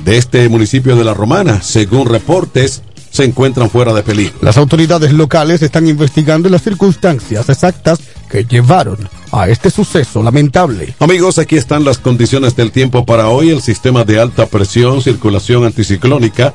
de 0.04 0.18
este 0.18 0.48
municipio 0.50 0.96
de 0.96 1.04
La 1.04 1.14
Romana. 1.14 1.62
Según 1.62 2.08
reportes, 2.08 2.84
se 3.18 3.26
encuentran 3.26 3.70
fuera 3.70 3.94
de 3.94 4.04
peligro. 4.04 4.36
Las 4.42 4.58
autoridades 4.58 5.12
locales 5.12 5.64
están 5.64 5.88
investigando 5.88 6.50
las 6.50 6.62
circunstancias 6.62 7.50
exactas 7.50 8.00
que 8.30 8.46
llevaron 8.46 8.98
a 9.32 9.50
este 9.50 9.72
suceso 9.72 10.22
lamentable. 10.22 10.94
Amigos, 11.00 11.40
aquí 11.40 11.58
están 11.58 11.84
las 11.84 11.98
condiciones 11.98 12.56
del 12.56 12.72
tiempo 12.72 13.06
para 13.06 13.30
hoy. 13.30 13.50
El 13.50 13.62
sistema 13.62 14.04
de 14.04 14.20
alta 14.22 14.46
presión, 14.46 15.02
circulación 15.02 15.66
anticiclónica, 15.66 16.54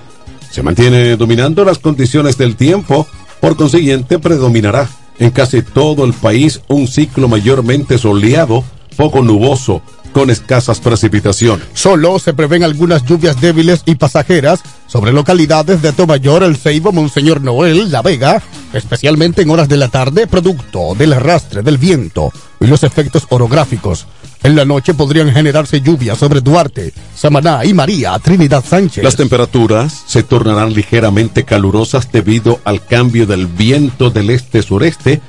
se 0.50 0.62
mantiene 0.62 1.16
dominando 1.16 1.64
las 1.64 1.78
condiciones 1.78 2.38
del 2.38 2.54
tiempo. 2.54 3.08
Por 3.40 3.56
consiguiente, 3.56 4.20
predominará 4.20 4.88
en 5.18 5.30
casi 5.30 5.62
todo 5.62 6.04
el 6.04 6.12
país 6.12 6.60
un 6.68 6.86
ciclo 6.86 7.26
mayormente 7.26 7.98
soleado, 7.98 8.62
poco 8.96 9.22
nuboso, 9.22 9.82
con 10.12 10.30
escasas 10.30 10.80
precipitaciones. 10.80 11.66
Solo 11.74 12.18
se 12.18 12.34
prevén 12.34 12.64
algunas 12.64 13.04
lluvias 13.04 13.40
débiles 13.40 13.82
y 13.86 13.94
pasajeras 13.94 14.60
sobre 14.86 15.12
localidades 15.12 15.82
de 15.82 15.92
Tomayor, 15.92 16.42
El 16.42 16.56
Ceibo, 16.56 16.92
Monseñor 16.92 17.40
Noel, 17.40 17.90
La 17.90 18.02
Vega, 18.02 18.42
especialmente 18.72 19.42
en 19.42 19.50
horas 19.50 19.68
de 19.68 19.78
la 19.78 19.88
tarde, 19.88 20.26
producto 20.26 20.94
del 20.94 21.14
arrastre 21.14 21.62
del 21.62 21.78
viento 21.78 22.30
y 22.60 22.66
los 22.66 22.82
efectos 22.82 23.26
orográficos. 23.30 24.06
En 24.42 24.56
la 24.56 24.64
noche 24.64 24.92
podrían 24.92 25.32
generarse 25.32 25.80
lluvias 25.80 26.18
sobre 26.18 26.40
Duarte, 26.40 26.92
Samaná 27.14 27.64
y 27.64 27.74
María 27.74 28.18
Trinidad 28.18 28.64
Sánchez. 28.64 29.04
Las 29.04 29.16
temperaturas 29.16 30.02
se 30.06 30.24
tornarán 30.24 30.72
ligeramente 30.72 31.44
calurosas 31.44 32.10
debido 32.10 32.60
al 32.64 32.84
cambio 32.84 33.26
del 33.26 33.46
viento 33.46 34.10
del 34.10 34.30
este-sureste 34.30 35.20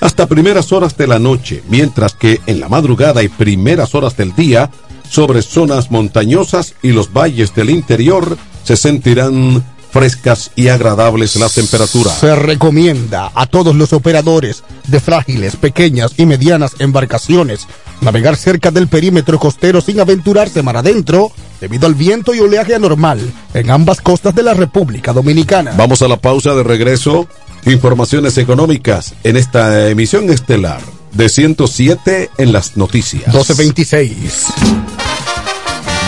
hasta 0.00 0.26
primeras 0.26 0.72
horas 0.72 0.96
de 0.96 1.06
la 1.06 1.18
noche, 1.18 1.62
mientras 1.68 2.14
que 2.14 2.40
en 2.46 2.60
la 2.60 2.68
madrugada 2.68 3.22
y 3.22 3.28
primeras 3.28 3.94
horas 3.94 4.16
del 4.16 4.34
día, 4.34 4.70
sobre 5.08 5.42
zonas 5.42 5.90
montañosas 5.90 6.74
y 6.82 6.92
los 6.92 7.12
valles 7.12 7.54
del 7.54 7.70
interior, 7.70 8.36
se 8.64 8.76
sentirán 8.76 9.64
frescas 9.90 10.50
y 10.54 10.68
agradables 10.68 11.36
las 11.36 11.54
temperaturas. 11.54 12.18
Se 12.18 12.34
recomienda 12.36 13.32
a 13.34 13.46
todos 13.46 13.74
los 13.74 13.92
operadores 13.92 14.62
de 14.86 15.00
frágiles, 15.00 15.56
pequeñas 15.56 16.12
y 16.18 16.26
medianas 16.26 16.72
embarcaciones 16.78 17.66
navegar 18.00 18.36
cerca 18.36 18.70
del 18.70 18.88
perímetro 18.88 19.38
costero 19.38 19.80
sin 19.80 20.00
aventurarse 20.00 20.62
mar 20.62 20.76
adentro 20.76 21.32
debido 21.60 21.86
al 21.86 21.94
viento 21.94 22.34
y 22.34 22.40
oleaje 22.40 22.74
anormal 22.74 23.18
en 23.54 23.70
ambas 23.70 24.00
costas 24.00 24.34
de 24.34 24.42
la 24.42 24.54
República 24.54 25.12
Dominicana. 25.12 25.72
Vamos 25.76 26.02
a 26.02 26.08
la 26.08 26.16
pausa 26.16 26.54
de 26.54 26.62
regreso. 26.62 27.26
Informaciones 27.66 28.38
económicas 28.38 29.14
en 29.24 29.36
esta 29.36 29.88
emisión 29.88 30.30
estelar 30.30 30.80
de 31.12 31.28
107 31.28 32.30
en 32.38 32.52
las 32.52 32.76
noticias. 32.76 33.26
1226. 33.26 35.07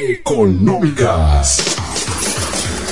Económicas. 0.00 1.76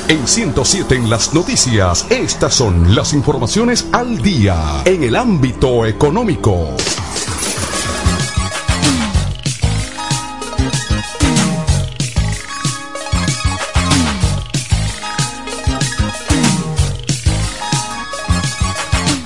En 0.09 0.27
107 0.27 0.97
en 0.97 1.09
las 1.09 1.33
noticias, 1.35 2.05
estas 2.11 2.55
son 2.55 2.97
las 2.97 3.13
informaciones 3.13 3.87
al 3.93 4.21
día 4.21 4.83
en 4.85 5.05
el 5.05 5.15
ámbito 5.15 5.87
económico. 5.87 6.75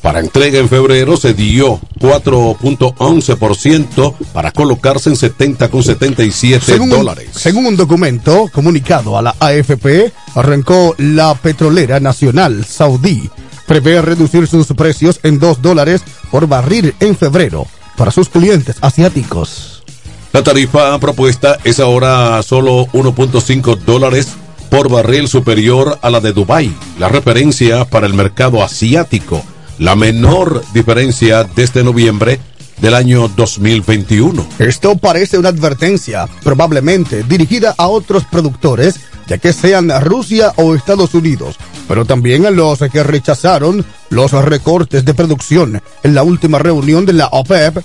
para 0.00 0.20
entrega 0.20 0.58
en 0.58 0.70
febrero 0.70 1.18
se 1.18 1.34
dio 1.34 1.78
4.11% 1.98 4.14
para 4.32 4.52
colocarse 4.52 5.10
en 5.10 5.16
70,77 5.16 6.88
dólares. 6.88 7.28
Según 7.32 7.66
un 7.66 7.76
documento 7.76 8.48
comunicado 8.52 9.18
a 9.18 9.22
la 9.22 9.36
AFP, 9.38 10.12
arrancó 10.34 10.94
la 10.98 11.34
petrolera 11.34 12.00
nacional 12.00 12.64
saudí. 12.64 13.28
Prevé 13.66 14.02
reducir 14.02 14.46
sus 14.46 14.66
precios 14.68 15.20
en 15.22 15.38
2 15.38 15.62
dólares 15.62 16.02
por 16.30 16.46
barril 16.46 16.94
en 17.00 17.16
febrero 17.16 17.66
para 17.96 18.10
sus 18.10 18.28
clientes 18.28 18.76
asiáticos. 18.80 19.82
La 20.32 20.42
tarifa 20.42 20.98
propuesta 20.98 21.58
es 21.64 21.78
ahora 21.78 22.42
solo 22.42 22.86
1.5 22.88 23.78
dólares 23.78 24.34
por 24.68 24.90
barril 24.90 25.28
superior 25.28 25.98
a 26.02 26.10
la 26.10 26.20
de 26.20 26.32
Dubái, 26.32 26.74
la 26.98 27.08
referencia 27.08 27.84
para 27.84 28.06
el 28.06 28.14
mercado 28.14 28.62
asiático, 28.62 29.44
la 29.78 29.94
menor 29.94 30.64
diferencia 30.72 31.44
desde 31.44 31.84
noviembre 31.84 32.40
del 32.80 32.94
año 32.94 33.28
2021. 33.28 34.44
Esto 34.58 34.96
parece 34.96 35.38
una 35.38 35.50
advertencia, 35.50 36.28
probablemente 36.42 37.22
dirigida 37.22 37.74
a 37.78 37.86
otros 37.86 38.24
productores, 38.24 38.96
ya 39.28 39.38
que 39.38 39.52
sean 39.52 39.90
Rusia 40.02 40.52
o 40.56 40.74
Estados 40.74 41.14
Unidos, 41.14 41.56
pero 41.88 42.04
también 42.04 42.46
a 42.46 42.50
los 42.50 42.78
que 42.92 43.02
rechazaron 43.02 43.84
los 44.10 44.32
recortes 44.32 45.04
de 45.04 45.14
producción 45.14 45.82
en 46.02 46.14
la 46.14 46.22
última 46.22 46.58
reunión 46.58 47.06
de 47.06 47.12
la 47.12 47.28
OPEP 47.28 47.78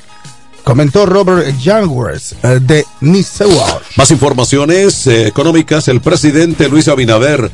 comentó 0.63 1.05
Robert 1.05 1.55
Jangwers 1.61 2.35
eh, 2.43 2.59
de 2.61 2.85
Nisewar. 3.01 3.81
Más 3.95 4.11
informaciones 4.11 5.07
eh, 5.07 5.27
económicas. 5.27 5.87
El 5.87 6.01
presidente 6.01 6.69
Luis 6.69 6.87
Abinader 6.87 7.49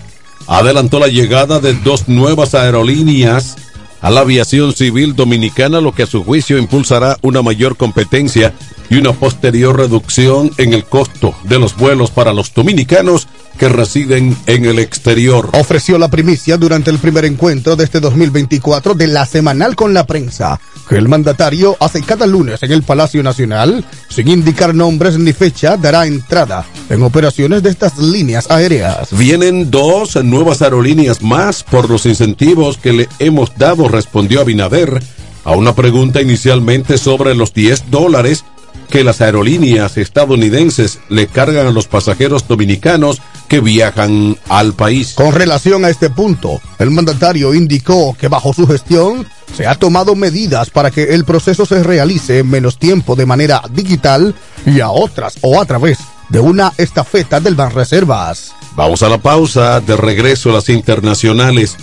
adelantó 0.47 0.99
la 0.99 1.07
llegada 1.07 1.59
de 1.59 1.73
dos 1.73 2.07
nuevas 2.07 2.53
aerolíneas 2.55 3.55
a 4.01 4.09
la 4.09 4.21
aviación 4.21 4.73
civil 4.73 5.15
dominicana, 5.15 5.81
lo 5.81 5.93
que 5.93 6.03
a 6.03 6.07
su 6.07 6.23
juicio 6.23 6.57
impulsará 6.57 7.17
una 7.21 7.41
mayor 7.41 7.77
competencia 7.77 8.53
y 8.89 8.97
una 8.97 9.13
posterior 9.13 9.77
reducción 9.77 10.51
en 10.57 10.73
el 10.73 10.85
costo 10.85 11.35
de 11.43 11.59
los 11.59 11.75
vuelos 11.75 12.11
para 12.11 12.33
los 12.33 12.53
dominicanos 12.53 13.27
que 13.57 13.69
residen 13.69 14.35
en 14.47 14.65
el 14.65 14.79
exterior. 14.79 15.49
Ofreció 15.53 15.97
la 15.97 16.09
primicia 16.09 16.57
durante 16.57 16.91
el 16.91 16.99
primer 16.99 17.25
encuentro 17.25 17.75
de 17.75 17.85
este 17.85 17.99
2024 17.99 18.93
de 18.93 19.07
la 19.07 19.25
semanal 19.25 19.75
con 19.75 19.93
la 19.93 20.05
prensa, 20.05 20.59
que 20.85 20.95
el 20.95 21.07
mandatario 21.07 21.75
hace 21.79 22.01
cada 22.01 22.25
lunes 22.25 22.61
en 22.63 22.71
el 22.71 22.83
Palacio 22.83 23.23
Nacional, 23.23 23.83
sin 24.09 24.27
indicar 24.27 24.73
nombres 24.73 25.17
ni 25.17 25.33
fecha, 25.33 25.77
dará 25.77 26.05
entrada 26.05 26.65
en 26.89 27.03
operaciones 27.03 27.63
de 27.63 27.69
estas 27.69 27.97
líneas 27.97 28.49
aéreas. 28.49 29.09
Vienen 29.11 29.71
dos 29.71 30.15
nuevas 30.23 30.61
aerolíneas 30.61 31.21
más 31.21 31.63
por 31.63 31.89
los 31.89 32.05
incentivos 32.05 32.77
que 32.77 32.93
le 32.93 33.09
hemos 33.19 33.57
dado, 33.57 33.87
respondió 33.87 34.41
Abinader 34.41 35.01
a 35.45 35.51
una 35.51 35.75
pregunta 35.75 36.21
inicialmente 36.21 36.97
sobre 36.97 37.35
los 37.35 37.53
10 37.53 37.91
dólares 37.91 38.43
que 38.89 39.03
las 39.03 39.21
aerolíneas 39.21 39.97
estadounidenses 39.97 40.99
le 41.09 41.27
cargan 41.27 41.67
a 41.67 41.71
los 41.71 41.87
pasajeros 41.87 42.47
dominicanos 42.47 43.21
que 43.47 43.59
viajan 43.59 44.37
al 44.49 44.73
país. 44.73 45.13
Con 45.13 45.33
relación 45.33 45.85
a 45.85 45.89
este 45.89 46.09
punto, 46.09 46.61
el 46.79 46.91
mandatario 46.91 47.53
indicó 47.53 48.15
que 48.19 48.27
bajo 48.27 48.53
su 48.53 48.67
gestión 48.67 49.27
se 49.55 49.67
ha 49.67 49.75
tomado 49.75 50.15
medidas 50.15 50.69
para 50.69 50.91
que 50.91 51.13
el 51.13 51.25
proceso 51.25 51.65
se 51.65 51.83
realice 51.83 52.39
en 52.39 52.49
menos 52.49 52.77
tiempo 52.77 53.15
de 53.15 53.25
manera 53.25 53.61
digital 53.71 54.35
y 54.65 54.79
a 54.79 54.89
otras 54.89 55.37
o 55.41 55.61
a 55.61 55.65
través 55.65 55.99
de 56.29 56.39
una 56.39 56.73
estafeta 56.77 57.39
del 57.39 57.55
Banreservas. 57.55 58.53
Vamos 58.75 59.03
a 59.03 59.09
la 59.09 59.19
pausa, 59.19 59.79
de 59.79 59.95
regreso 59.95 60.49
a 60.49 60.53
las 60.53 60.69
internacionales. 60.69 61.77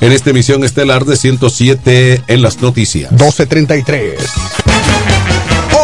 En 0.00 0.12
esta 0.12 0.30
emisión 0.30 0.62
estelar 0.62 1.04
de 1.04 1.16
107 1.16 2.22
en 2.28 2.42
las 2.42 2.60
noticias. 2.60 3.10
1233. 3.10 4.87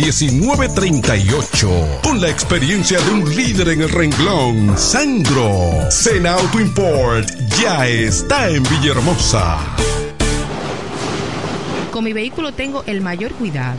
809-866-1938. 0.00 2.00
Con 2.02 2.20
la 2.20 2.28
experiencia 2.28 3.00
de 3.00 3.10
un 3.10 3.36
líder 3.36 3.70
en 3.70 3.80
el 3.82 3.88
renglón, 3.88 4.78
Sandro. 4.78 5.90
Sena 5.90 6.34
Auto 6.34 6.60
Import 6.60 7.28
ya 7.60 7.84
está 7.86 8.48
en 8.48 8.62
Villahermosa. 8.64 9.58
Con 11.90 12.04
mi 12.04 12.12
vehículo 12.12 12.52
tengo 12.52 12.84
el 12.86 13.00
mayor 13.00 13.32
cuidado. 13.32 13.78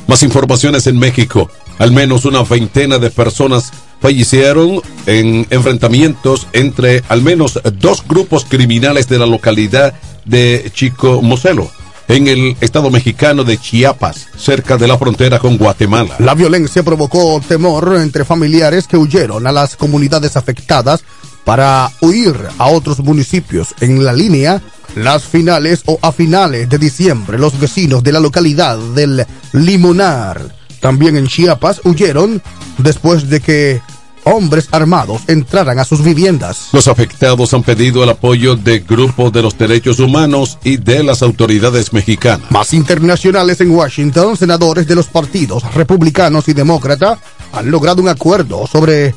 Más 0.06 0.22
informaciones 0.22 0.86
en 0.86 0.98
México. 0.98 1.50
Al 1.78 1.92
menos 1.92 2.24
una 2.24 2.42
veintena 2.42 2.98
de 2.98 3.10
personas 3.10 3.72
fallecieron 4.00 4.82
en 5.06 5.46
enfrentamientos 5.50 6.46
entre 6.52 7.02
al 7.08 7.22
menos 7.22 7.60
dos 7.78 8.04
grupos 8.06 8.44
criminales 8.48 9.08
de 9.08 9.18
la 9.18 9.26
localidad 9.26 9.94
de 10.24 10.70
Chico 10.74 11.22
Moselo, 11.22 11.70
en 12.08 12.26
el 12.28 12.56
estado 12.60 12.90
mexicano 12.90 13.44
de 13.44 13.58
Chiapas, 13.58 14.28
cerca 14.36 14.76
de 14.76 14.86
la 14.86 14.98
frontera 14.98 15.38
con 15.38 15.56
Guatemala. 15.56 16.16
La 16.18 16.34
violencia 16.34 16.82
provocó 16.82 17.40
temor 17.46 17.96
entre 17.96 18.24
familiares 18.24 18.86
que 18.86 18.96
huyeron 18.96 19.46
a 19.46 19.52
las 19.52 19.76
comunidades 19.76 20.36
afectadas 20.36 21.04
para 21.44 21.90
huir 22.00 22.34
a 22.58 22.66
otros 22.66 23.00
municipios. 23.00 23.74
En 23.80 24.04
la 24.04 24.12
línea, 24.12 24.62
las 24.94 25.24
finales 25.24 25.82
o 25.86 25.98
a 26.02 26.12
finales 26.12 26.68
de 26.68 26.78
diciembre, 26.78 27.38
los 27.38 27.58
vecinos 27.58 28.02
de 28.02 28.12
la 28.12 28.20
localidad 28.20 28.78
del 28.78 29.26
Limonar, 29.52 30.54
también 30.80 31.16
en 31.16 31.26
Chiapas, 31.26 31.80
huyeron 31.84 32.42
después 32.78 33.28
de 33.28 33.40
que 33.40 33.80
hombres 34.24 34.68
armados 34.70 35.22
entraran 35.28 35.78
a 35.78 35.84
sus 35.84 36.02
viviendas. 36.02 36.68
Los 36.72 36.88
afectados 36.88 37.54
han 37.54 37.62
pedido 37.62 38.04
el 38.04 38.10
apoyo 38.10 38.56
de 38.56 38.80
grupos 38.80 39.32
de 39.32 39.42
los 39.42 39.56
derechos 39.58 39.98
humanos 39.98 40.58
y 40.62 40.76
de 40.76 41.02
las 41.02 41.22
autoridades 41.22 41.92
mexicanas. 41.92 42.50
Más 42.50 42.72
internacionales 42.72 43.60
en 43.60 43.70
Washington, 43.70 44.36
senadores 44.36 44.86
de 44.86 44.94
los 44.94 45.06
partidos 45.06 45.62
republicanos 45.74 46.48
y 46.48 46.52
demócrata 46.52 47.18
han 47.52 47.70
logrado 47.70 48.02
un 48.02 48.08
acuerdo 48.08 48.66
sobre 48.66 49.14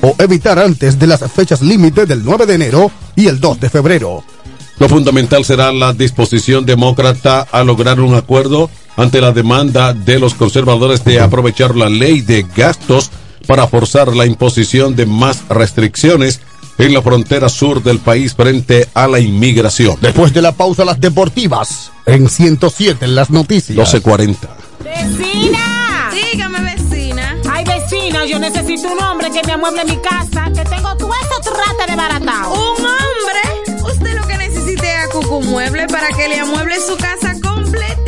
o 0.00 0.14
evitar 0.18 0.58
antes 0.58 0.98
de 0.98 1.06
las 1.06 1.20
fechas 1.30 1.60
límite 1.60 2.06
del 2.06 2.24
9 2.24 2.46
de 2.46 2.54
enero 2.54 2.90
y 3.14 3.26
el 3.26 3.40
2 3.40 3.60
de 3.60 3.68
febrero. 3.68 4.24
Lo 4.78 4.88
fundamental 4.88 5.44
será 5.44 5.70
la 5.72 5.92
disposición 5.92 6.64
demócrata 6.64 7.40
a 7.42 7.62
lograr 7.62 8.00
un 8.00 8.14
acuerdo 8.14 8.70
ante 8.98 9.20
la 9.20 9.30
demanda 9.30 9.94
de 9.94 10.18
los 10.18 10.34
conservadores 10.34 11.04
de 11.04 11.20
aprovechar 11.20 11.76
la 11.76 11.88
ley 11.88 12.20
de 12.20 12.44
gastos 12.54 13.10
para 13.46 13.68
forzar 13.68 14.14
la 14.14 14.26
imposición 14.26 14.96
de 14.96 15.06
más 15.06 15.48
restricciones 15.48 16.40
en 16.78 16.92
la 16.92 17.00
frontera 17.00 17.48
sur 17.48 17.82
del 17.82 18.00
país 18.00 18.34
frente 18.34 18.88
a 18.94 19.06
la 19.06 19.20
inmigración. 19.20 19.96
Después 20.00 20.34
de 20.34 20.42
la 20.42 20.52
pausa, 20.52 20.84
las 20.84 21.00
deportivas 21.00 21.92
en 22.06 22.28
107 22.28 23.04
en 23.04 23.14
las 23.14 23.30
noticias. 23.30 23.76
1240. 23.76 24.48
¡Vecina! 24.82 26.10
Dígame, 26.12 26.74
vecina. 26.74 27.36
Ay, 27.48 27.64
vecina, 27.64 28.26
yo 28.26 28.40
necesito 28.40 28.92
un 28.92 29.00
hombre 29.00 29.30
que 29.30 29.46
me 29.46 29.52
amueble 29.52 29.84
mi 29.84 29.96
casa, 29.98 30.50
que 30.52 30.64
tengo 30.64 30.96
todo 30.96 31.12
esto 31.22 31.52
trate 31.52 31.90
de 31.90 31.96
baratado. 31.96 32.52
¿Un 32.52 32.84
hombre? 32.84 33.92
Usted 33.92 34.20
lo 34.20 34.26
que 34.26 34.38
necesite 34.38 34.90
es 34.90 35.04
a 35.04 35.08
Cucu 35.12 35.40
Mueble 35.42 35.86
para 35.86 36.08
que 36.08 36.28
le 36.28 36.40
amueble 36.40 36.76
su 36.80 36.96
casa 36.96 37.37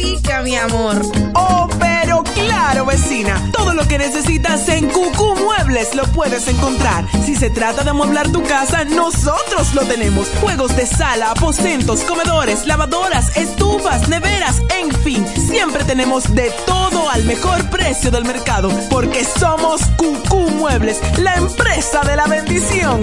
completica, 0.00 0.42
mi 0.42 0.56
amor. 0.56 1.00
Oh, 1.34 1.68
pero 1.78 2.22
claro, 2.34 2.86
vecina. 2.86 3.50
Todo 3.52 3.74
lo 3.74 3.86
que 3.86 3.98
necesitas 3.98 4.68
en 4.68 4.88
Cucú 4.88 5.36
Muebles 5.36 5.94
lo 5.94 6.04
puedes 6.04 6.48
encontrar. 6.48 7.04
Si 7.24 7.36
se 7.36 7.50
trata 7.50 7.84
de 7.84 7.90
amueblar 7.90 8.30
tu 8.30 8.42
casa, 8.42 8.84
nosotros 8.84 9.74
lo 9.74 9.82
tenemos. 9.82 10.28
Juegos 10.40 10.76
de 10.76 10.86
sala, 10.86 11.30
aposentos, 11.30 12.00
comedores, 12.02 12.66
lavadoras, 12.66 13.36
estufas, 13.36 14.08
neveras, 14.08 14.62
en 14.80 14.90
fin. 15.02 15.26
Siempre 15.36 15.84
tenemos 15.84 16.34
de 16.34 16.50
todo 16.66 17.08
al 17.10 17.24
mejor 17.24 17.68
precio 17.70 18.10
del 18.10 18.24
mercado. 18.24 18.70
Porque 18.90 19.24
somos 19.24 19.82
Cucú 19.96 20.50
Muebles, 20.50 21.00
la 21.18 21.34
empresa 21.36 22.02
de 22.02 22.16
la 22.16 22.26
bendición. 22.26 23.02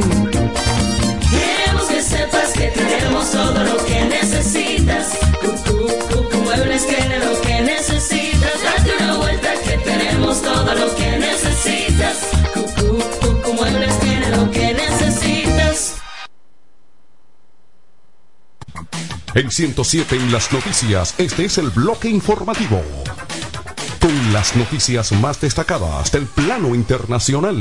Queremos 1.30 1.88
que 1.88 2.02
sepas 2.02 2.52
que 2.54 2.68
tenemos 2.70 3.32
todo 3.32 3.64
lo 3.64 3.86
que 3.86 4.06
necesitas. 4.06 5.18
Cucú, 5.42 5.88
Cucú 6.10 6.27
Tiene 6.86 7.18
lo 7.18 7.42
que 7.42 7.62
necesitas. 7.62 8.54
Date 8.64 9.04
una 9.04 9.18
vuelta 9.18 9.52
que 9.64 9.78
tenemos 9.80 10.42
todo 10.44 10.76
lo 10.76 10.96
que 10.96 11.18
necesitas. 11.18 12.18
Cucú, 12.54 13.00
Cucú 13.20 13.54
Muebles 13.54 14.00
tiene 14.00 14.30
lo 14.30 14.52
que 14.52 14.74
necesitas. 14.76 15.96
En 19.34 19.50
107 19.50 20.16
en 20.18 20.32
las 20.32 20.54
noticias, 20.54 21.16
este 21.18 21.46
es 21.46 21.58
el 21.58 21.72
bloque 21.72 22.10
informativo. 22.10 22.84
Con 24.00 24.34
las 24.34 24.56
noticias 24.56 25.12
más 25.14 25.42
destacadas 25.42 26.12
del 26.12 26.28
plano 26.28 26.76
internacional. 26.76 27.58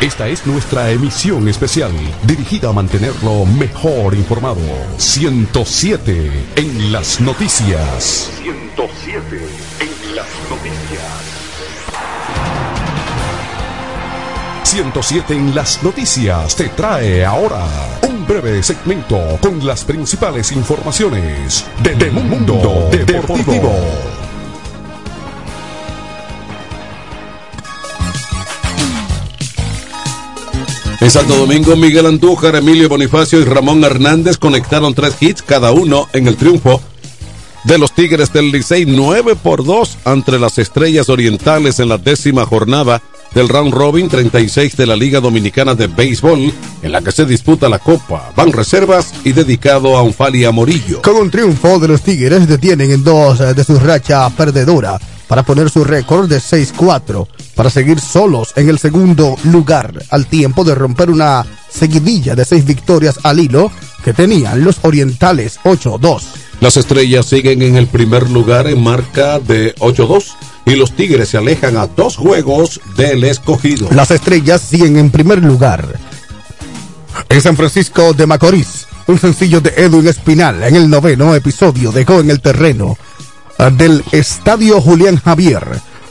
Esta 0.00 0.28
es 0.28 0.46
nuestra 0.46 0.90
emisión 0.90 1.46
especial, 1.46 1.92
dirigida 2.22 2.70
a 2.70 2.72
mantenerlo 2.72 3.44
mejor 3.44 4.14
informado. 4.14 4.62
107 4.96 6.30
en 6.56 6.90
las 6.90 7.20
noticias. 7.20 8.30
107 8.42 9.46
en 9.80 10.16
las 10.16 10.26
noticias. 10.48 11.30
107 14.64 15.34
en 15.34 15.54
las 15.54 15.82
noticias 15.82 16.56
te 16.56 16.70
trae 16.70 17.22
ahora 17.22 17.66
un 18.08 18.26
breve 18.26 18.62
segmento 18.62 19.38
con 19.42 19.66
las 19.66 19.84
principales 19.84 20.50
informaciones 20.52 21.66
de, 21.82 21.94
de 21.94 22.10
Mundo 22.10 22.88
Deportivo. 22.90 24.09
En 31.00 31.10
Santo 31.10 31.34
Domingo, 31.34 31.76
Miguel 31.76 32.04
Andújar, 32.04 32.56
Emilio 32.56 32.90
Bonifacio 32.90 33.40
y 33.40 33.44
Ramón 33.44 33.82
Hernández 33.82 34.36
conectaron 34.36 34.92
tres 34.92 35.14
hits 35.18 35.42
cada 35.42 35.72
uno 35.72 36.06
en 36.12 36.28
el 36.28 36.36
triunfo 36.36 36.82
de 37.64 37.78
los 37.78 37.92
Tigres 37.92 38.34
del 38.34 38.52
Licey 38.52 38.84
9 38.84 39.34
por 39.36 39.64
2 39.64 39.96
entre 40.04 40.38
las 40.38 40.58
Estrellas 40.58 41.08
Orientales 41.08 41.80
en 41.80 41.88
la 41.88 41.96
décima 41.96 42.44
jornada 42.44 43.00
del 43.34 43.48
Round 43.48 43.72
Robin 43.72 44.10
36 44.10 44.76
de 44.76 44.86
la 44.86 44.94
Liga 44.94 45.20
Dominicana 45.20 45.74
de 45.74 45.86
Béisbol, 45.86 46.52
en 46.82 46.92
la 46.92 47.00
que 47.00 47.12
se 47.12 47.24
disputa 47.24 47.68
la 47.70 47.78
Copa. 47.78 48.32
Van 48.36 48.52
reservas 48.52 49.14
y 49.24 49.32
dedicado 49.32 49.96
a 49.96 50.02
Unfalia 50.02 50.50
Morillo. 50.50 51.00
Con 51.00 51.16
un 51.16 51.30
triunfo 51.30 51.78
de 51.78 51.88
los 51.88 52.02
Tigres 52.02 52.46
detienen 52.46 52.90
en 52.90 53.04
dos 53.04 53.38
de 53.38 53.64
su 53.64 53.78
racha 53.78 54.28
perdedora 54.30 54.98
para 55.30 55.44
poner 55.44 55.70
su 55.70 55.84
récord 55.84 56.28
de 56.28 56.38
6-4, 56.38 57.28
para 57.54 57.70
seguir 57.70 58.00
solos 58.00 58.52
en 58.56 58.68
el 58.68 58.80
segundo 58.80 59.36
lugar, 59.44 59.94
al 60.10 60.26
tiempo 60.26 60.64
de 60.64 60.74
romper 60.74 61.08
una 61.08 61.46
seguidilla 61.68 62.34
de 62.34 62.44
seis 62.44 62.64
victorias 62.64 63.20
al 63.22 63.38
hilo 63.38 63.70
que 64.02 64.12
tenían 64.12 64.64
los 64.64 64.78
orientales 64.82 65.60
8-2. 65.62 66.22
Las 66.58 66.76
estrellas 66.76 67.26
siguen 67.26 67.62
en 67.62 67.76
el 67.76 67.86
primer 67.86 68.28
lugar 68.28 68.66
en 68.66 68.82
marca 68.82 69.38
de 69.38 69.72
8-2 69.76 70.32
y 70.66 70.74
los 70.74 70.96
Tigres 70.96 71.28
se 71.28 71.36
alejan 71.36 71.76
a 71.76 71.86
dos 71.86 72.16
juegos 72.16 72.80
del 72.96 73.22
escogido. 73.22 73.86
Las 73.92 74.10
estrellas 74.10 74.60
siguen 74.60 74.96
en 74.96 75.12
primer 75.12 75.44
lugar. 75.44 75.96
En 77.28 77.40
San 77.40 77.56
Francisco 77.56 78.14
de 78.14 78.26
Macorís, 78.26 78.88
un 79.06 79.20
sencillo 79.20 79.60
de 79.60 79.74
Edwin 79.76 80.08
Espinal 80.08 80.64
en 80.64 80.74
el 80.74 80.90
noveno 80.90 81.36
episodio 81.36 81.92
dejó 81.92 82.18
en 82.18 82.30
el 82.30 82.40
terreno 82.40 82.98
del 83.68 84.02
Estadio 84.12 84.80
Julián 84.80 85.16
Javier 85.16 85.62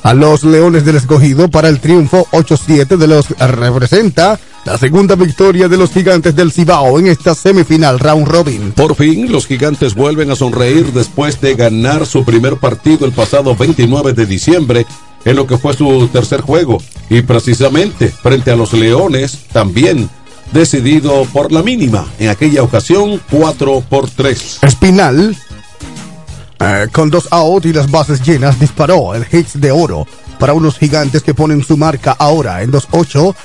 a 0.04 0.14
los 0.14 0.44
Leones 0.44 0.86
del 0.86 0.98
Escogido 0.98 1.50
para 1.50 1.68
el 1.68 1.80
triunfo 1.80 2.28
8-7 2.32 2.96
de 2.96 3.08
los 3.08 3.30
representa 3.30 4.40
la 4.66 4.78
segunda 4.78 5.16
victoria 5.16 5.68
de 5.68 5.78
los 5.78 5.92
gigantes 5.92 6.36
del 6.36 6.52
Cibao 6.52 7.00
en 7.00 7.08
esta 7.08 7.34
semifinal 7.34 7.98
round 7.98 8.28
robin. 8.28 8.72
Por 8.74 8.96
fin, 8.96 9.32
los 9.32 9.48
gigantes 9.48 9.96
vuelven 9.96 10.30
a 10.30 10.36
sonreír 10.36 10.94
después 10.94 11.42
de 11.42 11.56
ganar 11.56 12.06
su 12.06 12.24
primer 12.24 12.58
partido 12.58 13.08
el 13.08 13.14
pasado 13.14 13.56
29 13.56 14.14
de 14.14 14.28
diciembre 14.28 14.86
en 15.26 15.36
lo 15.36 15.48
que 15.48 15.58
fue 15.58 15.74
su 15.74 16.08
tercer 16.10 16.42
juego 16.42 16.78
y 17.10 17.24
precisamente 17.24 18.10
frente 18.10 18.52
a 18.52 18.56
los 18.56 18.74
Leones 18.74 19.46
también 19.52 20.08
decidido 20.52 21.26
por 21.34 21.52
la 21.52 21.64
mínima 21.64 22.08
en 22.20 22.30
aquella 22.30 22.62
ocasión 22.62 23.20
4 23.32 23.84
por 23.90 24.10
3. 24.10 24.60
Espinal 24.62 25.36
eh, 26.60 26.88
con 26.92 27.10
dos 27.10 27.28
out 27.32 27.66
y 27.66 27.74
las 27.74 27.90
bases 27.90 28.22
llenas, 28.22 28.60
disparó 28.60 29.16
el 29.16 29.26
hits 29.32 29.60
de 29.60 29.72
oro 29.72 30.06
para 30.40 30.54
unos 30.54 30.78
gigantes 30.78 31.24
que 31.24 31.34
ponen 31.34 31.64
su 31.64 31.78
marca 31.78 32.16
ahora 32.18 32.62
en 32.64 32.72
2-8, 32.72 33.36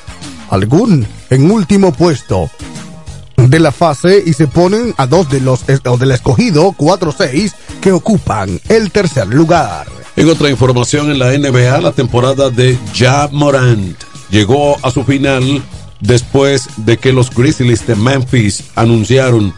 algún 0.50 1.06
en 1.30 1.50
último 1.50 1.92
puesto 1.92 2.50
de 3.36 3.58
la 3.58 3.72
fase 3.72 4.22
y 4.24 4.32
se 4.32 4.46
ponen 4.46 4.94
a 4.96 5.06
dos 5.06 5.28
de 5.28 5.40
los 5.40 5.64
o 5.86 5.96
del 5.96 6.12
escogido 6.12 6.72
4-6 6.72 7.52
que 7.80 7.92
ocupan 7.92 8.60
el 8.68 8.90
tercer 8.90 9.26
lugar. 9.26 9.86
En 10.16 10.28
otra 10.28 10.48
información 10.48 11.10
en 11.10 11.18
la 11.18 11.36
NBA, 11.36 11.80
la 11.80 11.92
temporada 11.92 12.50
de 12.50 12.78
Ja 12.96 13.28
Morant 13.32 13.96
llegó 14.30 14.76
a 14.84 14.90
su 14.90 15.04
final 15.04 15.62
después 16.00 16.68
de 16.76 16.96
que 16.96 17.12
los 17.12 17.34
Grizzlies 17.34 17.86
de 17.86 17.96
Memphis 17.96 18.64
anunciaron 18.76 19.52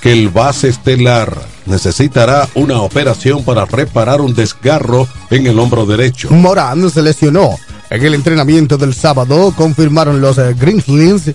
que 0.00 0.12
el 0.12 0.28
base 0.28 0.68
estelar 0.68 1.32
necesitará 1.70 2.48
una 2.54 2.82
operación 2.82 3.44
para 3.44 3.64
reparar 3.64 4.20
un 4.20 4.34
desgarro 4.34 5.08
en 5.30 5.46
el 5.46 5.58
hombro 5.58 5.86
derecho. 5.86 6.30
Morán 6.30 6.90
se 6.90 7.00
lesionó. 7.00 7.56
En 7.88 8.04
el 8.04 8.14
entrenamiento 8.14 8.76
del 8.76 8.94
sábado 8.94 9.52
confirmaron 9.56 10.20
los 10.20 10.38
eh, 10.38 10.54
Grizzlies. 10.58 11.34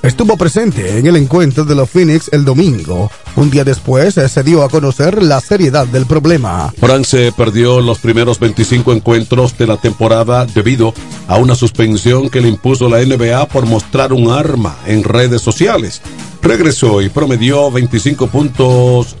Estuvo 0.00 0.36
presente 0.36 0.98
en 0.98 1.06
el 1.06 1.16
encuentro 1.16 1.64
de 1.64 1.74
los 1.74 1.90
Phoenix 1.90 2.30
el 2.32 2.44
domingo. 2.44 3.10
Un 3.34 3.50
día 3.50 3.64
después 3.64 4.16
eh, 4.16 4.28
se 4.28 4.44
dio 4.44 4.62
a 4.62 4.68
conocer 4.68 5.20
la 5.22 5.40
seriedad 5.40 5.88
del 5.88 6.06
problema. 6.06 6.72
Se 7.02 7.32
perdió 7.32 7.80
los 7.80 7.98
primeros 7.98 8.38
25 8.38 8.92
encuentros 8.92 9.58
de 9.58 9.66
la 9.66 9.76
temporada 9.76 10.46
debido 10.46 10.94
a 11.26 11.36
una 11.36 11.56
suspensión 11.56 12.30
que 12.30 12.40
le 12.40 12.48
impuso 12.48 12.88
la 12.88 13.04
NBA 13.04 13.46
por 13.46 13.66
mostrar 13.66 14.12
un 14.12 14.30
arma 14.30 14.76
en 14.86 15.02
redes 15.02 15.42
sociales. 15.42 16.00
Regresó 16.42 17.02
y 17.02 17.08
promedió 17.08 17.70
25 17.70 18.28
puntos 18.28 19.16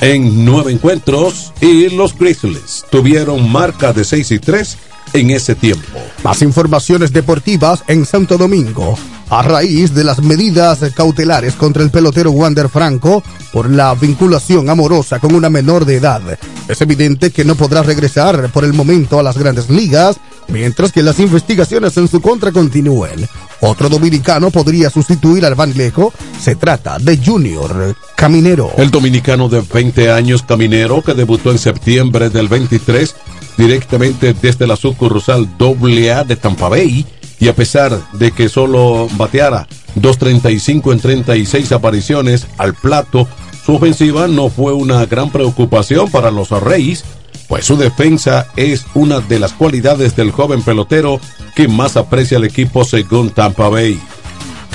en 0.00 0.44
nueve 0.44 0.72
encuentros 0.72 1.52
y 1.60 1.90
los 1.90 2.16
Grizzlies 2.16 2.84
tuvieron 2.90 3.50
marca 3.50 3.92
de 3.92 4.04
6 4.04 4.30
y 4.32 4.38
3 4.38 4.78
en 5.12 5.30
ese 5.30 5.54
tiempo. 5.54 5.98
Más 6.24 6.42
informaciones 6.42 7.12
deportivas 7.12 7.84
en 7.86 8.06
Santo 8.06 8.38
Domingo. 8.38 8.96
A 9.28 9.42
raíz 9.42 9.94
de 9.94 10.02
las 10.02 10.20
medidas 10.22 10.80
cautelares 10.94 11.54
contra 11.54 11.84
el 11.84 11.90
pelotero 11.90 12.32
Wander 12.32 12.68
Franco 12.68 13.22
por 13.52 13.70
la 13.70 13.94
vinculación 13.94 14.68
amorosa 14.68 15.20
con 15.20 15.34
una 15.34 15.48
menor 15.48 15.84
de 15.84 15.96
edad, 15.96 16.22
es 16.66 16.80
evidente 16.80 17.30
que 17.30 17.44
no 17.44 17.54
podrá 17.54 17.82
regresar 17.82 18.50
por 18.52 18.64
el 18.64 18.72
momento 18.72 19.18
a 19.18 19.22
las 19.22 19.36
grandes 19.36 19.70
ligas, 19.70 20.18
mientras 20.48 20.92
que 20.92 21.02
las 21.02 21.20
investigaciones 21.20 21.96
en 21.96 22.08
su 22.08 22.20
contra 22.20 22.52
continúen. 22.52 23.28
Otro 23.60 23.88
dominicano 23.88 24.50
podría 24.50 24.90
sustituir 24.90 25.44
al 25.44 25.54
Vanlejo. 25.54 26.12
Se 26.40 26.56
trata 26.56 26.98
de 26.98 27.18
Junior 27.18 27.94
Caminero. 28.16 28.72
El 28.76 28.90
dominicano 28.90 29.48
de 29.48 29.60
20 29.60 30.10
años 30.10 30.42
Caminero, 30.42 31.02
que 31.02 31.14
debutó 31.14 31.50
en 31.50 31.58
septiembre 31.58 32.30
del 32.30 32.48
23 32.48 33.14
directamente 33.56 34.34
desde 34.34 34.66
la 34.66 34.76
sucursal 34.76 35.48
AA 35.58 36.24
de 36.24 36.36
Tampa 36.36 36.68
Bay, 36.68 37.06
y 37.38 37.48
a 37.48 37.54
pesar 37.54 37.98
de 38.12 38.32
que 38.32 38.48
solo 38.48 39.08
bateara 39.16 39.66
2.35 39.96 40.92
en 40.92 41.00
36 41.00 41.72
apariciones 41.72 42.46
al 42.58 42.74
plato, 42.74 43.26
su 43.64 43.74
ofensiva 43.74 44.28
no 44.28 44.48
fue 44.48 44.72
una 44.72 45.04
gran 45.06 45.30
preocupación 45.30 46.10
para 46.10 46.30
los 46.30 46.50
Reyes, 46.50 47.04
pues 47.50 47.66
su 47.66 47.76
defensa 47.76 48.46
es 48.54 48.86
una 48.94 49.18
de 49.18 49.40
las 49.40 49.52
cualidades 49.52 50.14
del 50.14 50.30
joven 50.30 50.62
pelotero 50.62 51.20
que 51.56 51.66
más 51.66 51.96
aprecia 51.96 52.38
el 52.38 52.44
equipo 52.44 52.84
según 52.84 53.30
Tampa 53.30 53.68
Bay. 53.68 54.00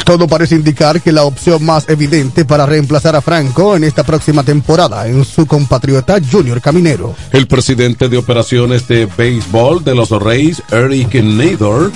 Todo 0.04 0.28
parece 0.28 0.56
indicar 0.56 1.02
que 1.02 1.14
la 1.14 1.24
opción 1.24 1.64
más 1.64 1.88
evidente 1.88 2.44
para 2.44 2.66
reemplazar 2.66 3.16
a 3.16 3.22
Franco 3.22 3.78
en 3.78 3.86
esta 3.86 4.04
próxima 4.04 4.44
temporada 4.44 5.08
en 5.08 5.24
su 5.24 5.46
compatriota 5.46 6.18
Junior 6.30 6.60
Caminero. 6.60 7.16
El 7.32 7.48
presidente 7.48 8.10
de 8.10 8.18
operaciones 8.18 8.90
de 8.90 9.06
béisbol 9.06 9.86
de 9.86 9.96
los 9.96 10.10
Reyes, 10.10 10.62
Eric 10.70 11.16
Nador, 11.24 11.94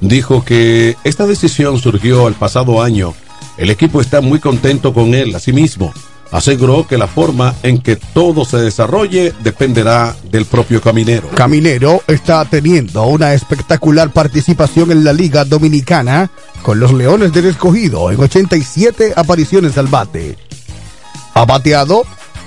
dijo 0.00 0.42
que 0.42 0.96
esta 1.04 1.26
decisión 1.26 1.78
surgió 1.78 2.26
el 2.26 2.34
pasado 2.34 2.82
año. 2.82 3.12
El 3.58 3.68
equipo 3.68 4.00
está 4.00 4.22
muy 4.22 4.40
contento 4.40 4.94
con 4.94 5.12
él, 5.12 5.34
asimismo. 5.34 5.92
Aseguró 6.32 6.86
que 6.86 6.96
la 6.96 7.06
forma 7.06 7.54
en 7.62 7.78
que 7.78 7.96
todo 7.96 8.46
se 8.46 8.56
desarrolle 8.56 9.34
dependerá 9.42 10.16
del 10.30 10.46
propio 10.46 10.80
Caminero. 10.80 11.28
Caminero 11.28 12.02
está 12.06 12.44
teniendo 12.46 13.04
una 13.04 13.34
espectacular 13.34 14.10
participación 14.10 14.90
en 14.90 15.04
la 15.04 15.12
Liga 15.12 15.44
Dominicana 15.44 16.30
con 16.62 16.80
los 16.80 16.94
Leones 16.94 17.34
del 17.34 17.46
Escogido 17.46 18.10
en 18.10 18.18
87 18.18 19.12
apariciones 19.14 19.76
al 19.76 19.88
bate. 19.88 20.38
Ha 21.34 21.44
bateado 21.44 22.04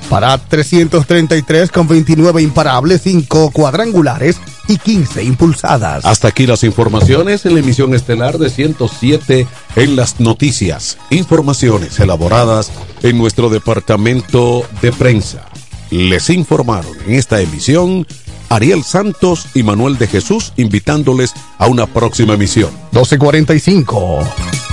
para 0.10 0.36
333 0.38 1.72
con 1.72 1.88
29 1.88 2.42
imparables, 2.42 3.02
5 3.04 3.52
cuadrangulares 3.52 4.38
y 4.68 4.78
15 4.78 5.24
impulsadas. 5.24 6.06
Hasta 6.06 6.30
aquí 6.30 6.48
las 6.48 6.64
informaciones 6.64 7.46
en 7.46 7.54
la 7.54 7.60
emisión 7.60 7.94
estelar 7.94 8.38
de 8.38 8.50
107 8.50 9.48
en 9.76 9.96
las 9.96 10.20
noticias. 10.20 10.98
Informaciones 11.10 12.00
elaboradas 12.00 12.72
en 13.04 13.18
nuestro 13.18 13.50
departamento 13.50 14.66
de 14.82 14.92
prensa. 14.92 15.46
Les 15.92 16.30
informaron 16.30 16.92
en 17.06 17.14
esta 17.14 17.40
emisión 17.42 18.08
Ariel 18.50 18.84
Santos 18.84 19.48
y 19.54 19.64
Manuel 19.64 19.98
de 19.98 20.08
Jesús 20.08 20.54
invitándoles 20.58 21.34
a 21.58 21.68
una 21.68 21.86
próxima 21.88 22.34
emisión. 22.34 22.72
1245. 22.92 24.20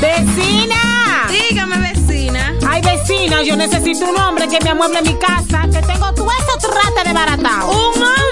¡Vecina! 0.00 1.28
Dígame, 1.30 1.92
vecina. 1.92 2.54
Ay, 2.68 2.82
vecina, 2.82 3.42
yo 3.42 3.56
necesito 3.56 4.08
un 4.08 4.16
hombre 4.18 4.48
que 4.48 4.58
me 4.62 4.70
amueble 4.70 5.02
mi 5.02 5.14
casa, 5.14 5.68
que 5.70 5.86
tengo 5.86 6.12
todo 6.14 6.28
eso 6.30 6.68
trate 6.68 7.08
de 7.08 7.14
baratao. 7.14 7.70
¿Un 7.70 8.02
hombre? 8.02 8.31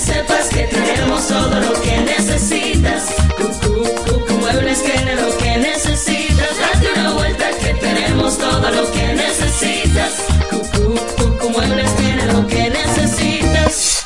Sepas 0.00 0.48
que 0.48 0.62
tenemos 0.62 1.28
todo 1.28 1.60
lo 1.60 1.72
que 1.82 1.98
necesitas. 1.98 3.04
Cucú, 3.36 3.84
Cucú 4.06 4.32
Muebles 4.40 4.82
tiene 4.82 5.14
lo 5.16 5.36
que 5.36 5.58
necesitas. 5.58 6.56
Date 6.58 6.98
una 6.98 7.12
vuelta 7.12 7.50
que 7.60 7.74
tenemos 7.74 8.38
todo 8.38 8.70
lo 8.70 8.90
que 8.92 9.14
necesitas. 9.14 10.12
Cucú, 10.48 10.94
Cucú 11.18 11.50
Muebles 11.50 11.89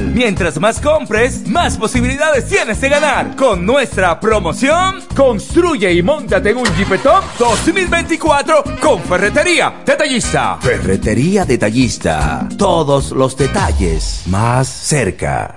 Mientras 0.00 0.58
más 0.58 0.80
compres, 0.80 1.46
más 1.46 1.76
posibilidades 1.76 2.46
tienes 2.46 2.80
de 2.80 2.88
ganar. 2.88 3.36
Con 3.36 3.64
nuestra 3.64 4.18
promoción, 4.18 5.02
construye 5.14 5.92
y 5.92 6.02
montate 6.02 6.50
en 6.50 6.58
un 6.58 6.66
Jeepetop 6.76 7.24
2024 7.38 8.64
con 8.80 9.00
Ferretería 9.02 9.82
Detallista. 9.84 10.58
Ferretería 10.60 11.44
Detallista. 11.44 12.48
Todos 12.56 13.12
los 13.12 13.36
detalles 13.36 14.22
más 14.26 14.68
cerca. 14.68 15.56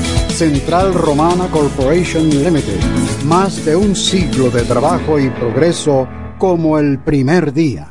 Central 0.31 0.93
Romana 0.93 1.47
Corporation 1.51 2.29
Limited. 2.29 2.79
Más 3.25 3.65
de 3.65 3.75
un 3.75 3.95
siglo 3.95 4.49
de 4.49 4.63
trabajo 4.63 5.19
y 5.19 5.29
progreso 5.29 6.07
como 6.37 6.79
el 6.79 6.99
primer 6.99 7.53
día. 7.53 7.87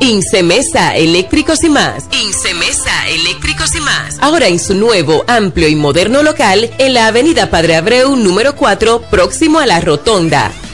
Incemesa 0.00 0.96
Eléctricos 0.96 1.64
y 1.64 1.68
más. 1.68 2.06
Incemesa 2.12 3.08
Eléctricos 3.08 3.74
y 3.74 3.80
más. 3.80 4.16
Ahora 4.20 4.46
en 4.46 4.60
su 4.60 4.74
nuevo, 4.74 5.24
amplio 5.26 5.68
y 5.68 5.74
moderno 5.74 6.22
local 6.22 6.70
en 6.78 6.94
la 6.94 7.08
Avenida 7.08 7.50
Padre 7.50 7.76
Abreu 7.76 8.14
número 8.14 8.54
4, 8.54 9.02
próximo 9.10 9.58
a 9.58 9.66
la 9.66 9.80
Rotonda. 9.80 10.52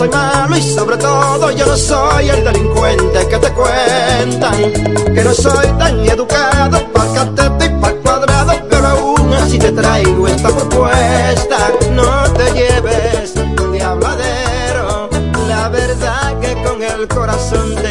soy 0.00 0.08
malo 0.08 0.56
y 0.56 0.62
sobre 0.62 0.96
todo 0.96 1.50
yo 1.50 1.66
no 1.66 1.76
soy 1.76 2.30
el 2.30 2.42
delincuente 2.42 3.28
que 3.28 3.36
te 3.36 3.52
cuentan. 3.52 4.72
Que 5.14 5.22
no 5.22 5.34
soy 5.34 5.66
tan 5.78 6.00
educado 6.08 6.90
para 6.90 7.12
catete 7.12 7.66
y 7.66 7.80
para 7.80 7.94
cuadrado, 7.96 8.52
pero 8.70 8.86
aún 8.86 9.34
así 9.34 9.58
te 9.58 9.70
traigo 9.72 10.26
esta 10.26 10.48
propuesta. 10.48 11.58
No 11.92 12.32
te 12.32 12.50
lleves 12.52 13.34
de 13.34 13.82
habladero, 13.82 15.10
la 15.46 15.68
verdad 15.68 16.40
que 16.40 16.54
con 16.62 16.82
el 16.82 17.06
corazón 17.06 17.74
te 17.74 17.89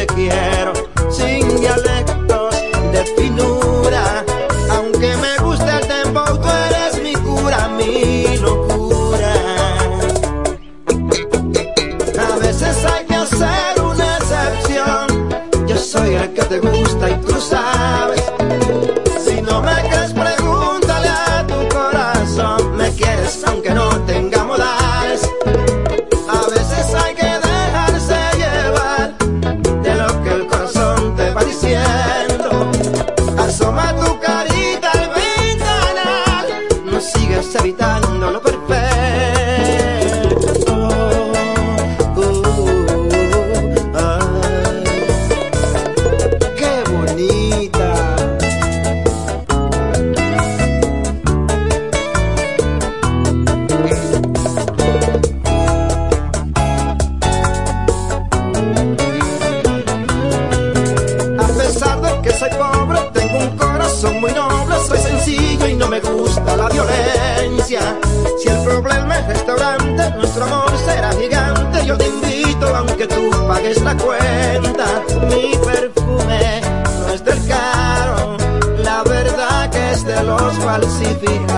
nuestro 70.16 70.44
amor 70.44 70.72
será 70.78 71.12
gigante. 71.12 71.86
Yo 71.86 71.96
te 71.96 72.06
invito 72.08 72.66
aunque 72.74 73.06
tú 73.06 73.30
pagues 73.46 73.80
la 73.82 73.96
cuenta. 73.96 74.86
Mi 75.28 75.56
perfume 75.56 76.60
no 77.00 77.12
es 77.12 77.24
del 77.24 77.46
caro, 77.48 78.36
la 78.82 79.02
verdad 79.04 79.70
que 79.70 79.90
es 79.92 80.04
de 80.04 80.22
los 80.22 80.52
falsificados. 80.58 81.49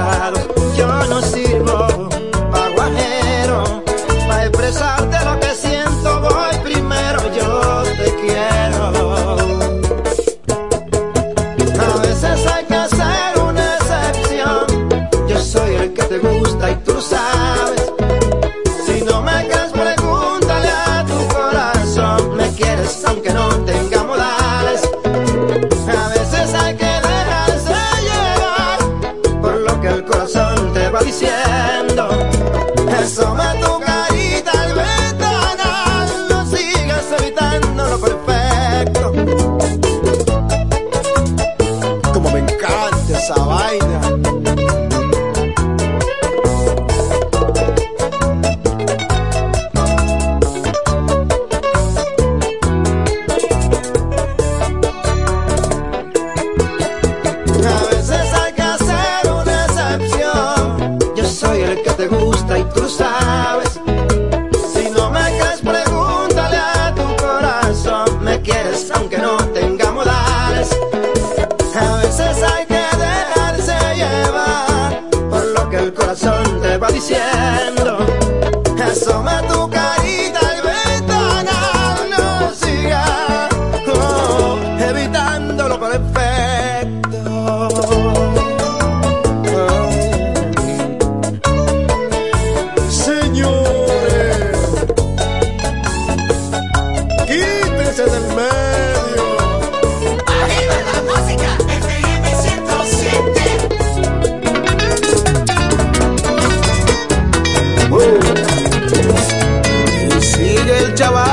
Yeah. 111.03 111.32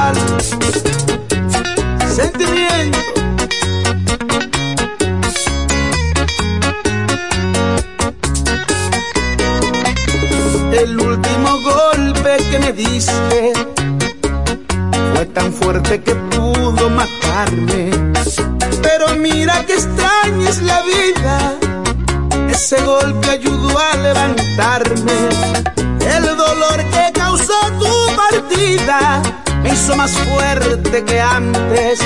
Más 29.96 30.12
fuerte 30.12 31.04
que 31.04 31.20
antes. 31.20 32.00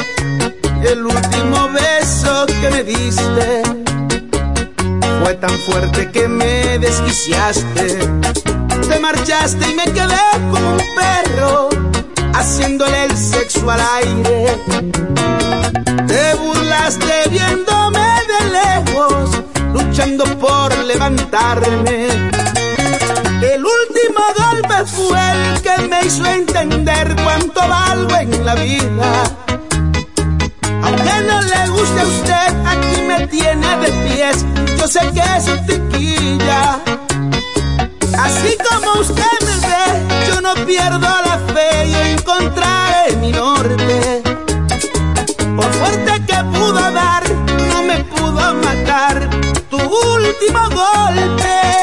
El 0.83 1.05
último 1.05 1.69
beso 1.69 2.45
que 2.45 2.69
me 2.69 2.83
diste 2.83 3.63
fue 5.21 5.33
tan 5.35 5.51
fuerte 5.59 6.09
que 6.11 6.27
me 6.27 6.77
desquiciaste. 6.79 7.97
Te 8.89 8.99
marchaste 8.99 9.71
y 9.71 9.75
me 9.75 9.85
quedé 9.85 10.21
como 10.51 10.71
un 10.71 10.81
perro 10.95 11.69
haciéndole 12.33 13.05
el 13.05 13.17
sexo 13.17 13.69
al 13.69 13.81
aire. 14.01 14.57
Te 16.07 16.35
burlaste 16.35 17.29
viéndome 17.29 18.07
de 18.31 18.39
lejos, 18.51 19.29
luchando 19.73 20.25
por 20.37 20.77
levantarme. 20.85 22.07
Fue 24.81 25.31
el 25.31 25.61
que 25.61 25.77
me 25.87 26.05
hizo 26.05 26.25
entender 26.25 27.15
cuánto 27.23 27.61
valgo 27.67 28.15
en 28.17 28.45
la 28.45 28.55
vida. 28.55 29.23
Aunque 30.83 31.13
no 31.25 31.41
le 31.41 31.69
guste 31.69 32.01
a 32.01 32.05
usted, 32.05 32.65
aquí 32.65 33.01
me 33.07 33.27
tiene 33.27 33.77
de 33.77 33.91
pies. 34.03 34.45
Yo 34.77 34.87
sé 34.87 34.99
que 35.13 35.21
es 35.37 35.47
un 35.47 35.65
tiquilla. 35.65 36.79
Así 38.19 38.57
como 38.69 38.99
usted 38.99 39.39
me 39.45 39.67
ve, 39.67 40.27
yo 40.27 40.41
no 40.41 40.53
pierdo 40.65 40.99
la 40.99 41.39
fe 41.53 41.85
y 41.85 41.95
encontraré 42.11 43.15
mi 43.21 43.31
norte. 43.31 44.21
Por 45.55 45.71
fuerte 45.71 46.25
que 46.27 46.43
pudo 46.57 46.91
dar, 46.91 47.23
no 47.69 47.83
me 47.83 48.03
pudo 48.03 48.53
matar 48.55 49.29
tu 49.69 49.77
último 49.77 50.59
golpe. 50.69 51.82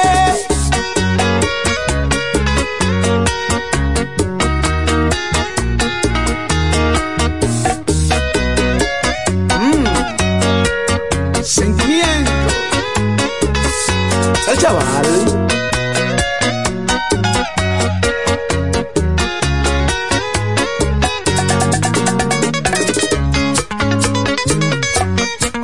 Chaval. 14.61 15.07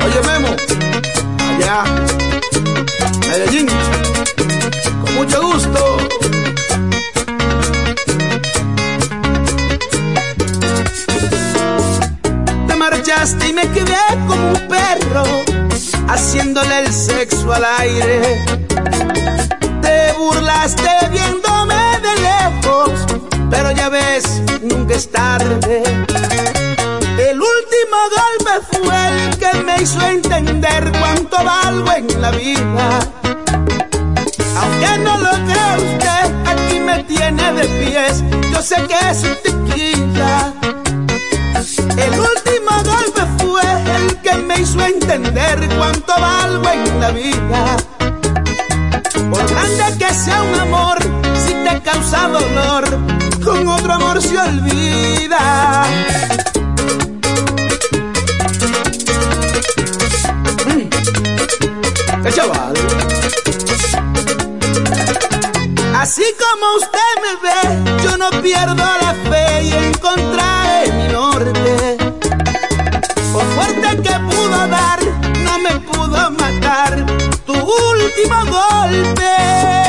Oye, 0.05 0.20
Memo, 0.26 0.57
allá, 1.51 1.84
Medellín, 3.28 3.68
con 5.05 5.14
mucho 5.14 5.42
gusto. 5.42 5.99
Te 12.66 12.74
marchaste 12.76 13.49
y 13.49 13.53
me 13.53 13.68
quedé 13.72 13.97
como 14.26 14.53
un 14.53 14.68
perro, 14.68 15.24
haciéndole 16.09 16.78
el 16.80 16.92
sexo 16.92 17.52
al 17.52 17.64
aire. 17.80 18.44
Te 19.82 20.12
burlaste 20.18 20.90
viéndome 21.11 21.74
de 22.02 22.14
lejos, 22.28 22.90
pero 23.50 23.70
ya 23.72 23.88
ves, 23.88 24.42
nunca 24.62 24.94
es 24.94 25.11
tarde. 25.11 25.82
El 27.18 27.40
último 27.40 27.98
golpe 28.18 28.52
fue 28.72 29.09
el 29.09 29.38
que 29.38 29.62
me 29.62 29.82
hizo 29.82 30.00
entender 30.07 30.92
cuánto 30.98 31.42
valgo 31.44 31.92
en 31.92 32.20
la 32.20 32.30
vida. 32.30 33.00
Aunque 34.59 34.98
no 34.98 35.18
lo 35.18 35.30
crea 35.30 35.76
usted, 35.76 36.34
aquí 36.46 36.80
me 36.80 37.04
tiene 37.04 37.52
de 37.52 37.64
pies. 37.64 38.22
Yo 38.52 38.62
sé 38.62 38.76
que 38.86 39.11
es 39.11 39.24
un 39.24 39.36
tequila. 39.42 40.66
El 41.91 42.20
último 42.20 42.72
golpe 42.84 43.22
fue 43.39 43.62
el 43.97 44.16
que 44.18 44.34
me 44.39 44.61
hizo 44.61 44.80
entender 44.84 45.68
cuánto 45.78 46.12
valgo 46.20 46.68
en 46.68 47.01
la 47.01 47.11
vida. 47.11 47.76
Por 49.30 49.49
grande 49.49 49.99
que 49.99 50.14
sea 50.14 50.43
un 50.43 50.61
amor, 50.61 50.99
si 51.47 51.53
te 51.53 51.80
causa 51.82 52.28
dolor, 52.28 52.84
con 53.45 53.68
otro 53.68 53.93
amor 53.93 54.20
se 54.22 54.39
olvida. 54.39 55.84
¡Qué 62.22 62.32
chaval! 62.32 63.16
Así 66.09 66.22
como 66.38 66.76
usted 66.76 67.14
me 67.20 67.32
ve, 67.42 68.04
yo 68.04 68.16
no 68.16 68.30
pierdo 68.40 68.76
la 68.76 69.12
fe 69.28 69.64
y 69.64 69.72
encontraré 69.72 70.92
mi 70.92 71.09
norte. 71.09 71.96
Por 73.32 73.44
fuerte 73.57 74.02
que 74.02 74.14
pudo 74.20 74.68
dar, 74.68 75.00
no 75.42 75.59
me 75.59 75.80
pudo 75.80 76.30
matar 76.30 77.04
tu 77.44 77.54
último 77.54 78.36
golpe. 78.44 79.86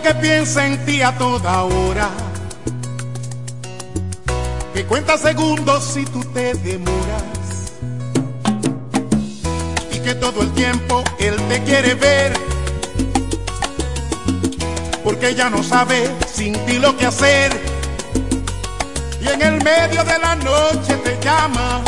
Que 0.00 0.14
piensa 0.14 0.66
en 0.66 0.82
ti 0.86 1.02
a 1.02 1.16
toda 1.18 1.64
hora. 1.64 2.08
Que 4.72 4.86
cuenta 4.86 5.18
segundos 5.18 5.84
si 5.84 6.04
tú 6.04 6.24
te 6.32 6.54
demoras. 6.54 7.72
Y 9.92 9.98
que 9.98 10.14
todo 10.14 10.42
el 10.42 10.52
tiempo 10.52 11.02
él 11.18 11.36
te 11.48 11.62
quiere 11.64 11.94
ver. 11.94 12.32
Porque 15.04 15.34
ya 15.34 15.50
no 15.50 15.62
sabe 15.62 16.10
sin 16.32 16.54
ti 16.64 16.78
lo 16.78 16.96
que 16.96 17.06
hacer. 17.06 17.52
Y 19.20 19.28
en 19.28 19.42
el 19.42 19.62
medio 19.62 20.04
de 20.04 20.18
la 20.18 20.36
noche 20.36 20.94
te 21.04 21.18
llama 21.22 21.82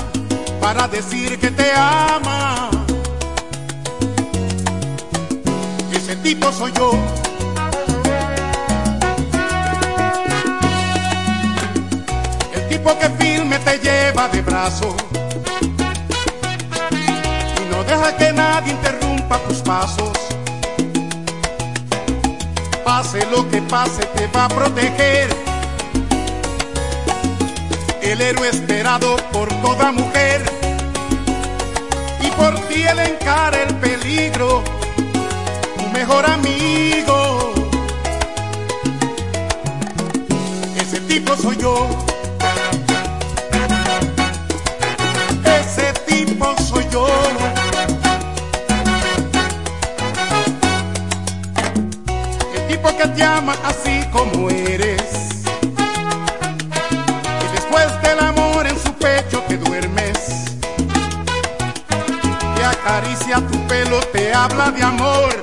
para 0.61 0.89
decir 0.89 1.39
que 1.39 1.51
te 1.51 1.73
ama. 1.73 2.71
Ese 5.93 6.17
tipo 6.17 6.53
soy 6.53 6.73
yo. 6.73 7.24
Tipo 12.85 12.99
que 12.99 13.09
firme 13.24 13.59
te 13.61 13.78
lleva 13.78 14.28
de 14.28 14.43
brazo 14.43 14.95
y 17.57 17.74
no 17.74 17.82
deja 17.85 18.14
que 18.16 18.30
nadie 18.32 18.72
interrumpa 18.72 19.39
tus 19.49 19.62
pasos. 19.62 20.12
Pase 22.85 23.24
lo 23.30 23.49
que 23.49 23.62
pase, 23.62 24.05
te 24.14 24.26
va 24.26 24.45
a 24.45 24.49
proteger. 24.49 25.35
El 28.03 28.20
héroe 28.20 28.49
esperado 28.51 29.16
por 29.32 29.49
toda 29.62 29.91
mujer 29.91 30.43
y 32.20 32.28
por 32.32 32.55
ti 32.68 32.82
él 32.82 32.99
encara 32.99 33.62
el 33.62 33.74
peligro, 33.76 34.62
tu 35.78 35.87
mejor 35.89 36.26
amigo. 36.26 37.55
Ese 40.78 41.01
tipo 41.01 41.35
soy 41.35 41.57
yo. 41.57 42.14
El 46.97 47.01
tipo 52.68 52.97
que 52.97 53.09
te 53.09 53.24
ama 53.24 53.57
así 53.64 54.05
como 54.12 54.49
eres. 54.49 55.42
Y 57.42 57.53
después 57.53 57.88
del 58.01 58.20
amor 58.20 58.68
en 58.68 58.78
su 58.78 58.92
pecho 58.92 59.42
te 59.49 59.57
duermes. 59.57 60.45
Te 62.55 62.64
acaricia 62.64 63.38
tu 63.38 63.59
pelo, 63.66 63.99
te 64.12 64.32
habla 64.32 64.70
de 64.70 64.84
amor. 64.84 65.34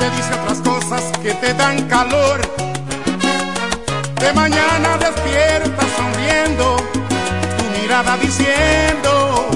Te 0.00 0.10
dice 0.16 0.34
otras 0.42 0.58
cosas 0.62 1.16
que 1.22 1.32
te 1.34 1.54
dan 1.54 1.86
calor. 1.86 2.40
De 4.18 4.32
mañana 4.32 4.98
tu 4.98 5.59
mirada 7.90 8.16
diciendo, 8.18 9.48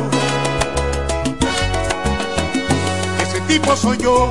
ese 3.23 3.41
tipo 3.43 3.77
soy 3.77 3.97
yo. 3.99 4.29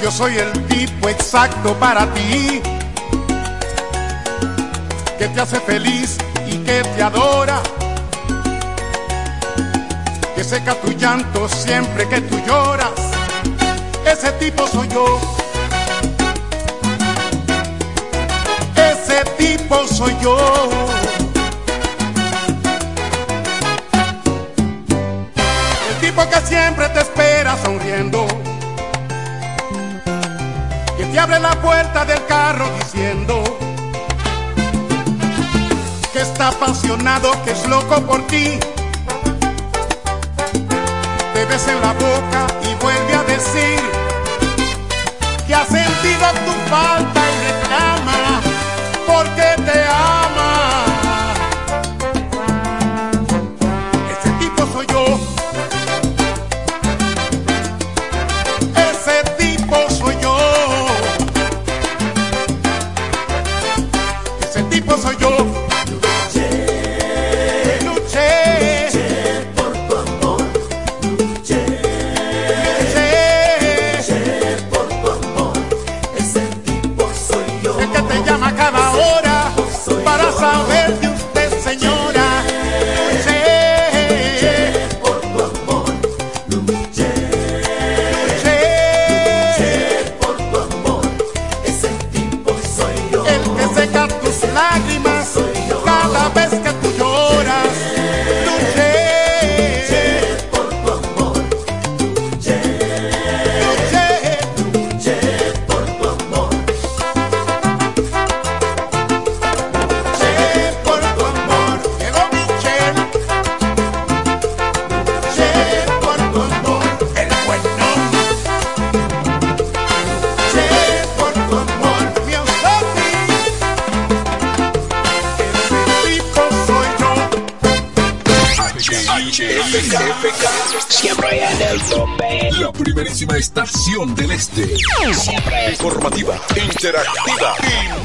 Yo 0.00 0.12
soy 0.12 0.36
el 0.38 0.52
tipo 0.68 1.08
exacto 1.08 1.74
para 1.80 2.06
ti, 2.14 2.62
que 5.18 5.26
te 5.26 5.40
hace 5.40 5.58
feliz 5.58 6.16
y 6.46 6.58
que 6.58 6.84
te 6.94 7.02
adora, 7.02 7.60
que 10.36 10.44
seca 10.44 10.74
tu 10.74 10.92
llanto 10.92 11.48
siempre 11.48 12.06
que 12.06 12.20
tú 12.20 12.38
lloras. 12.46 12.92
Ese 14.04 14.30
tipo 14.32 14.66
soy 14.66 14.86
yo. 14.88 15.18
Ese 18.76 19.24
tipo 19.38 19.86
soy 19.88 20.14
yo. 20.20 20.36
El 25.88 26.06
tipo 26.06 26.28
que 26.28 26.40
siempre 26.46 26.86
te 26.90 27.00
espera 27.00 27.56
sonriendo. 27.64 28.26
Que 30.98 31.04
te 31.06 31.18
abre 31.18 31.40
la 31.40 31.54
puerta 31.62 32.04
del 32.04 32.22
carro 32.26 32.68
diciendo 32.78 33.42
que 36.12 36.20
está 36.20 36.48
apasionado, 36.48 37.32
que 37.42 37.52
es 37.52 37.66
loco 37.66 38.02
por 38.02 38.26
ti. 38.26 38.58
En 41.56 41.80
la 41.80 41.94
boca 41.94 42.46
y 42.70 42.74
vuelve 42.74 43.14
a 43.14 43.22
decir 43.22 43.80
que 45.46 45.54
ha 45.54 45.64
sentido 45.64 46.26
tu 46.44 46.52
falta 46.68 47.20
y 47.32 47.36
reclama 47.46 48.42
porque 49.06 49.62
te 49.64 49.80
ama. 49.88 50.65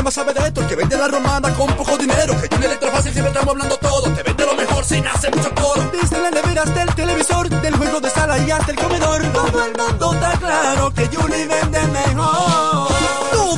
que 0.00 0.04
más 0.04 0.14
sabe 0.14 0.32
de 0.32 0.40
esto, 0.40 0.62
el 0.62 0.66
que 0.66 0.76
vende 0.76 0.96
la 0.96 1.08
romana 1.08 1.52
con 1.54 1.66
poco 1.74 1.98
dinero. 1.98 2.34
Que 2.40 2.48
Julie 2.48 2.68
Electrofácil 2.68 3.12
siempre 3.12 3.32
estamos 3.32 3.52
hablando 3.52 3.76
todo. 3.76 4.10
Te 4.14 4.22
vende 4.22 4.46
lo 4.46 4.54
mejor 4.54 4.84
sin 4.84 5.06
hacer 5.06 5.34
mucho 5.34 5.54
coro. 5.54 5.90
Desde 5.92 6.18
las 6.18 6.32
neveras 6.32 6.74
del 6.74 6.94
televisor, 6.94 7.48
del 7.48 7.76
juego 7.76 8.00
de 8.00 8.08
sala 8.08 8.38
y 8.38 8.50
hasta 8.50 8.72
el 8.72 8.78
comedor. 8.78 9.22
Todo 9.32 9.64
el 9.64 9.72
mundo 9.76 10.14
está 10.14 10.32
claro 10.38 10.90
que 10.94 11.06
Julie 11.06 11.46
vende 11.46 11.82
mejor. 11.88 12.89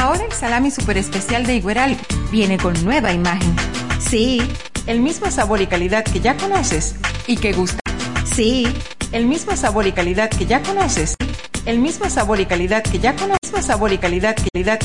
Ahora 0.00 0.24
el 0.24 0.32
salami 0.32 0.70
super 0.70 0.96
especial 0.96 1.44
de 1.44 1.56
Igueral 1.56 1.94
viene 2.32 2.56
con 2.56 2.72
nueva 2.86 3.12
imagen. 3.12 3.54
Sí, 3.98 4.40
el 4.86 5.00
mismo 5.00 5.30
sabor 5.30 5.60
y 5.60 5.66
calidad 5.66 6.04
que 6.04 6.20
ya 6.20 6.38
conoces 6.38 6.94
y 7.26 7.36
que 7.36 7.52
gusta. 7.52 7.80
Sí, 8.24 8.66
el 9.12 9.26
mismo 9.26 9.54
sabor 9.56 9.86
y 9.86 9.92
calidad 9.92 10.30
que 10.30 10.46
ya 10.46 10.62
conoces. 10.62 11.16
El 11.66 11.80
mismo 11.80 12.08
sabor 12.08 12.40
y 12.40 12.46
calidad 12.46 12.82
que 12.82 12.98
ya 12.98 13.14
conoces. 13.14 13.40
Sabor 13.60 13.92
y 13.92 13.98
calidad, 13.98 14.36
calidad 14.54 14.78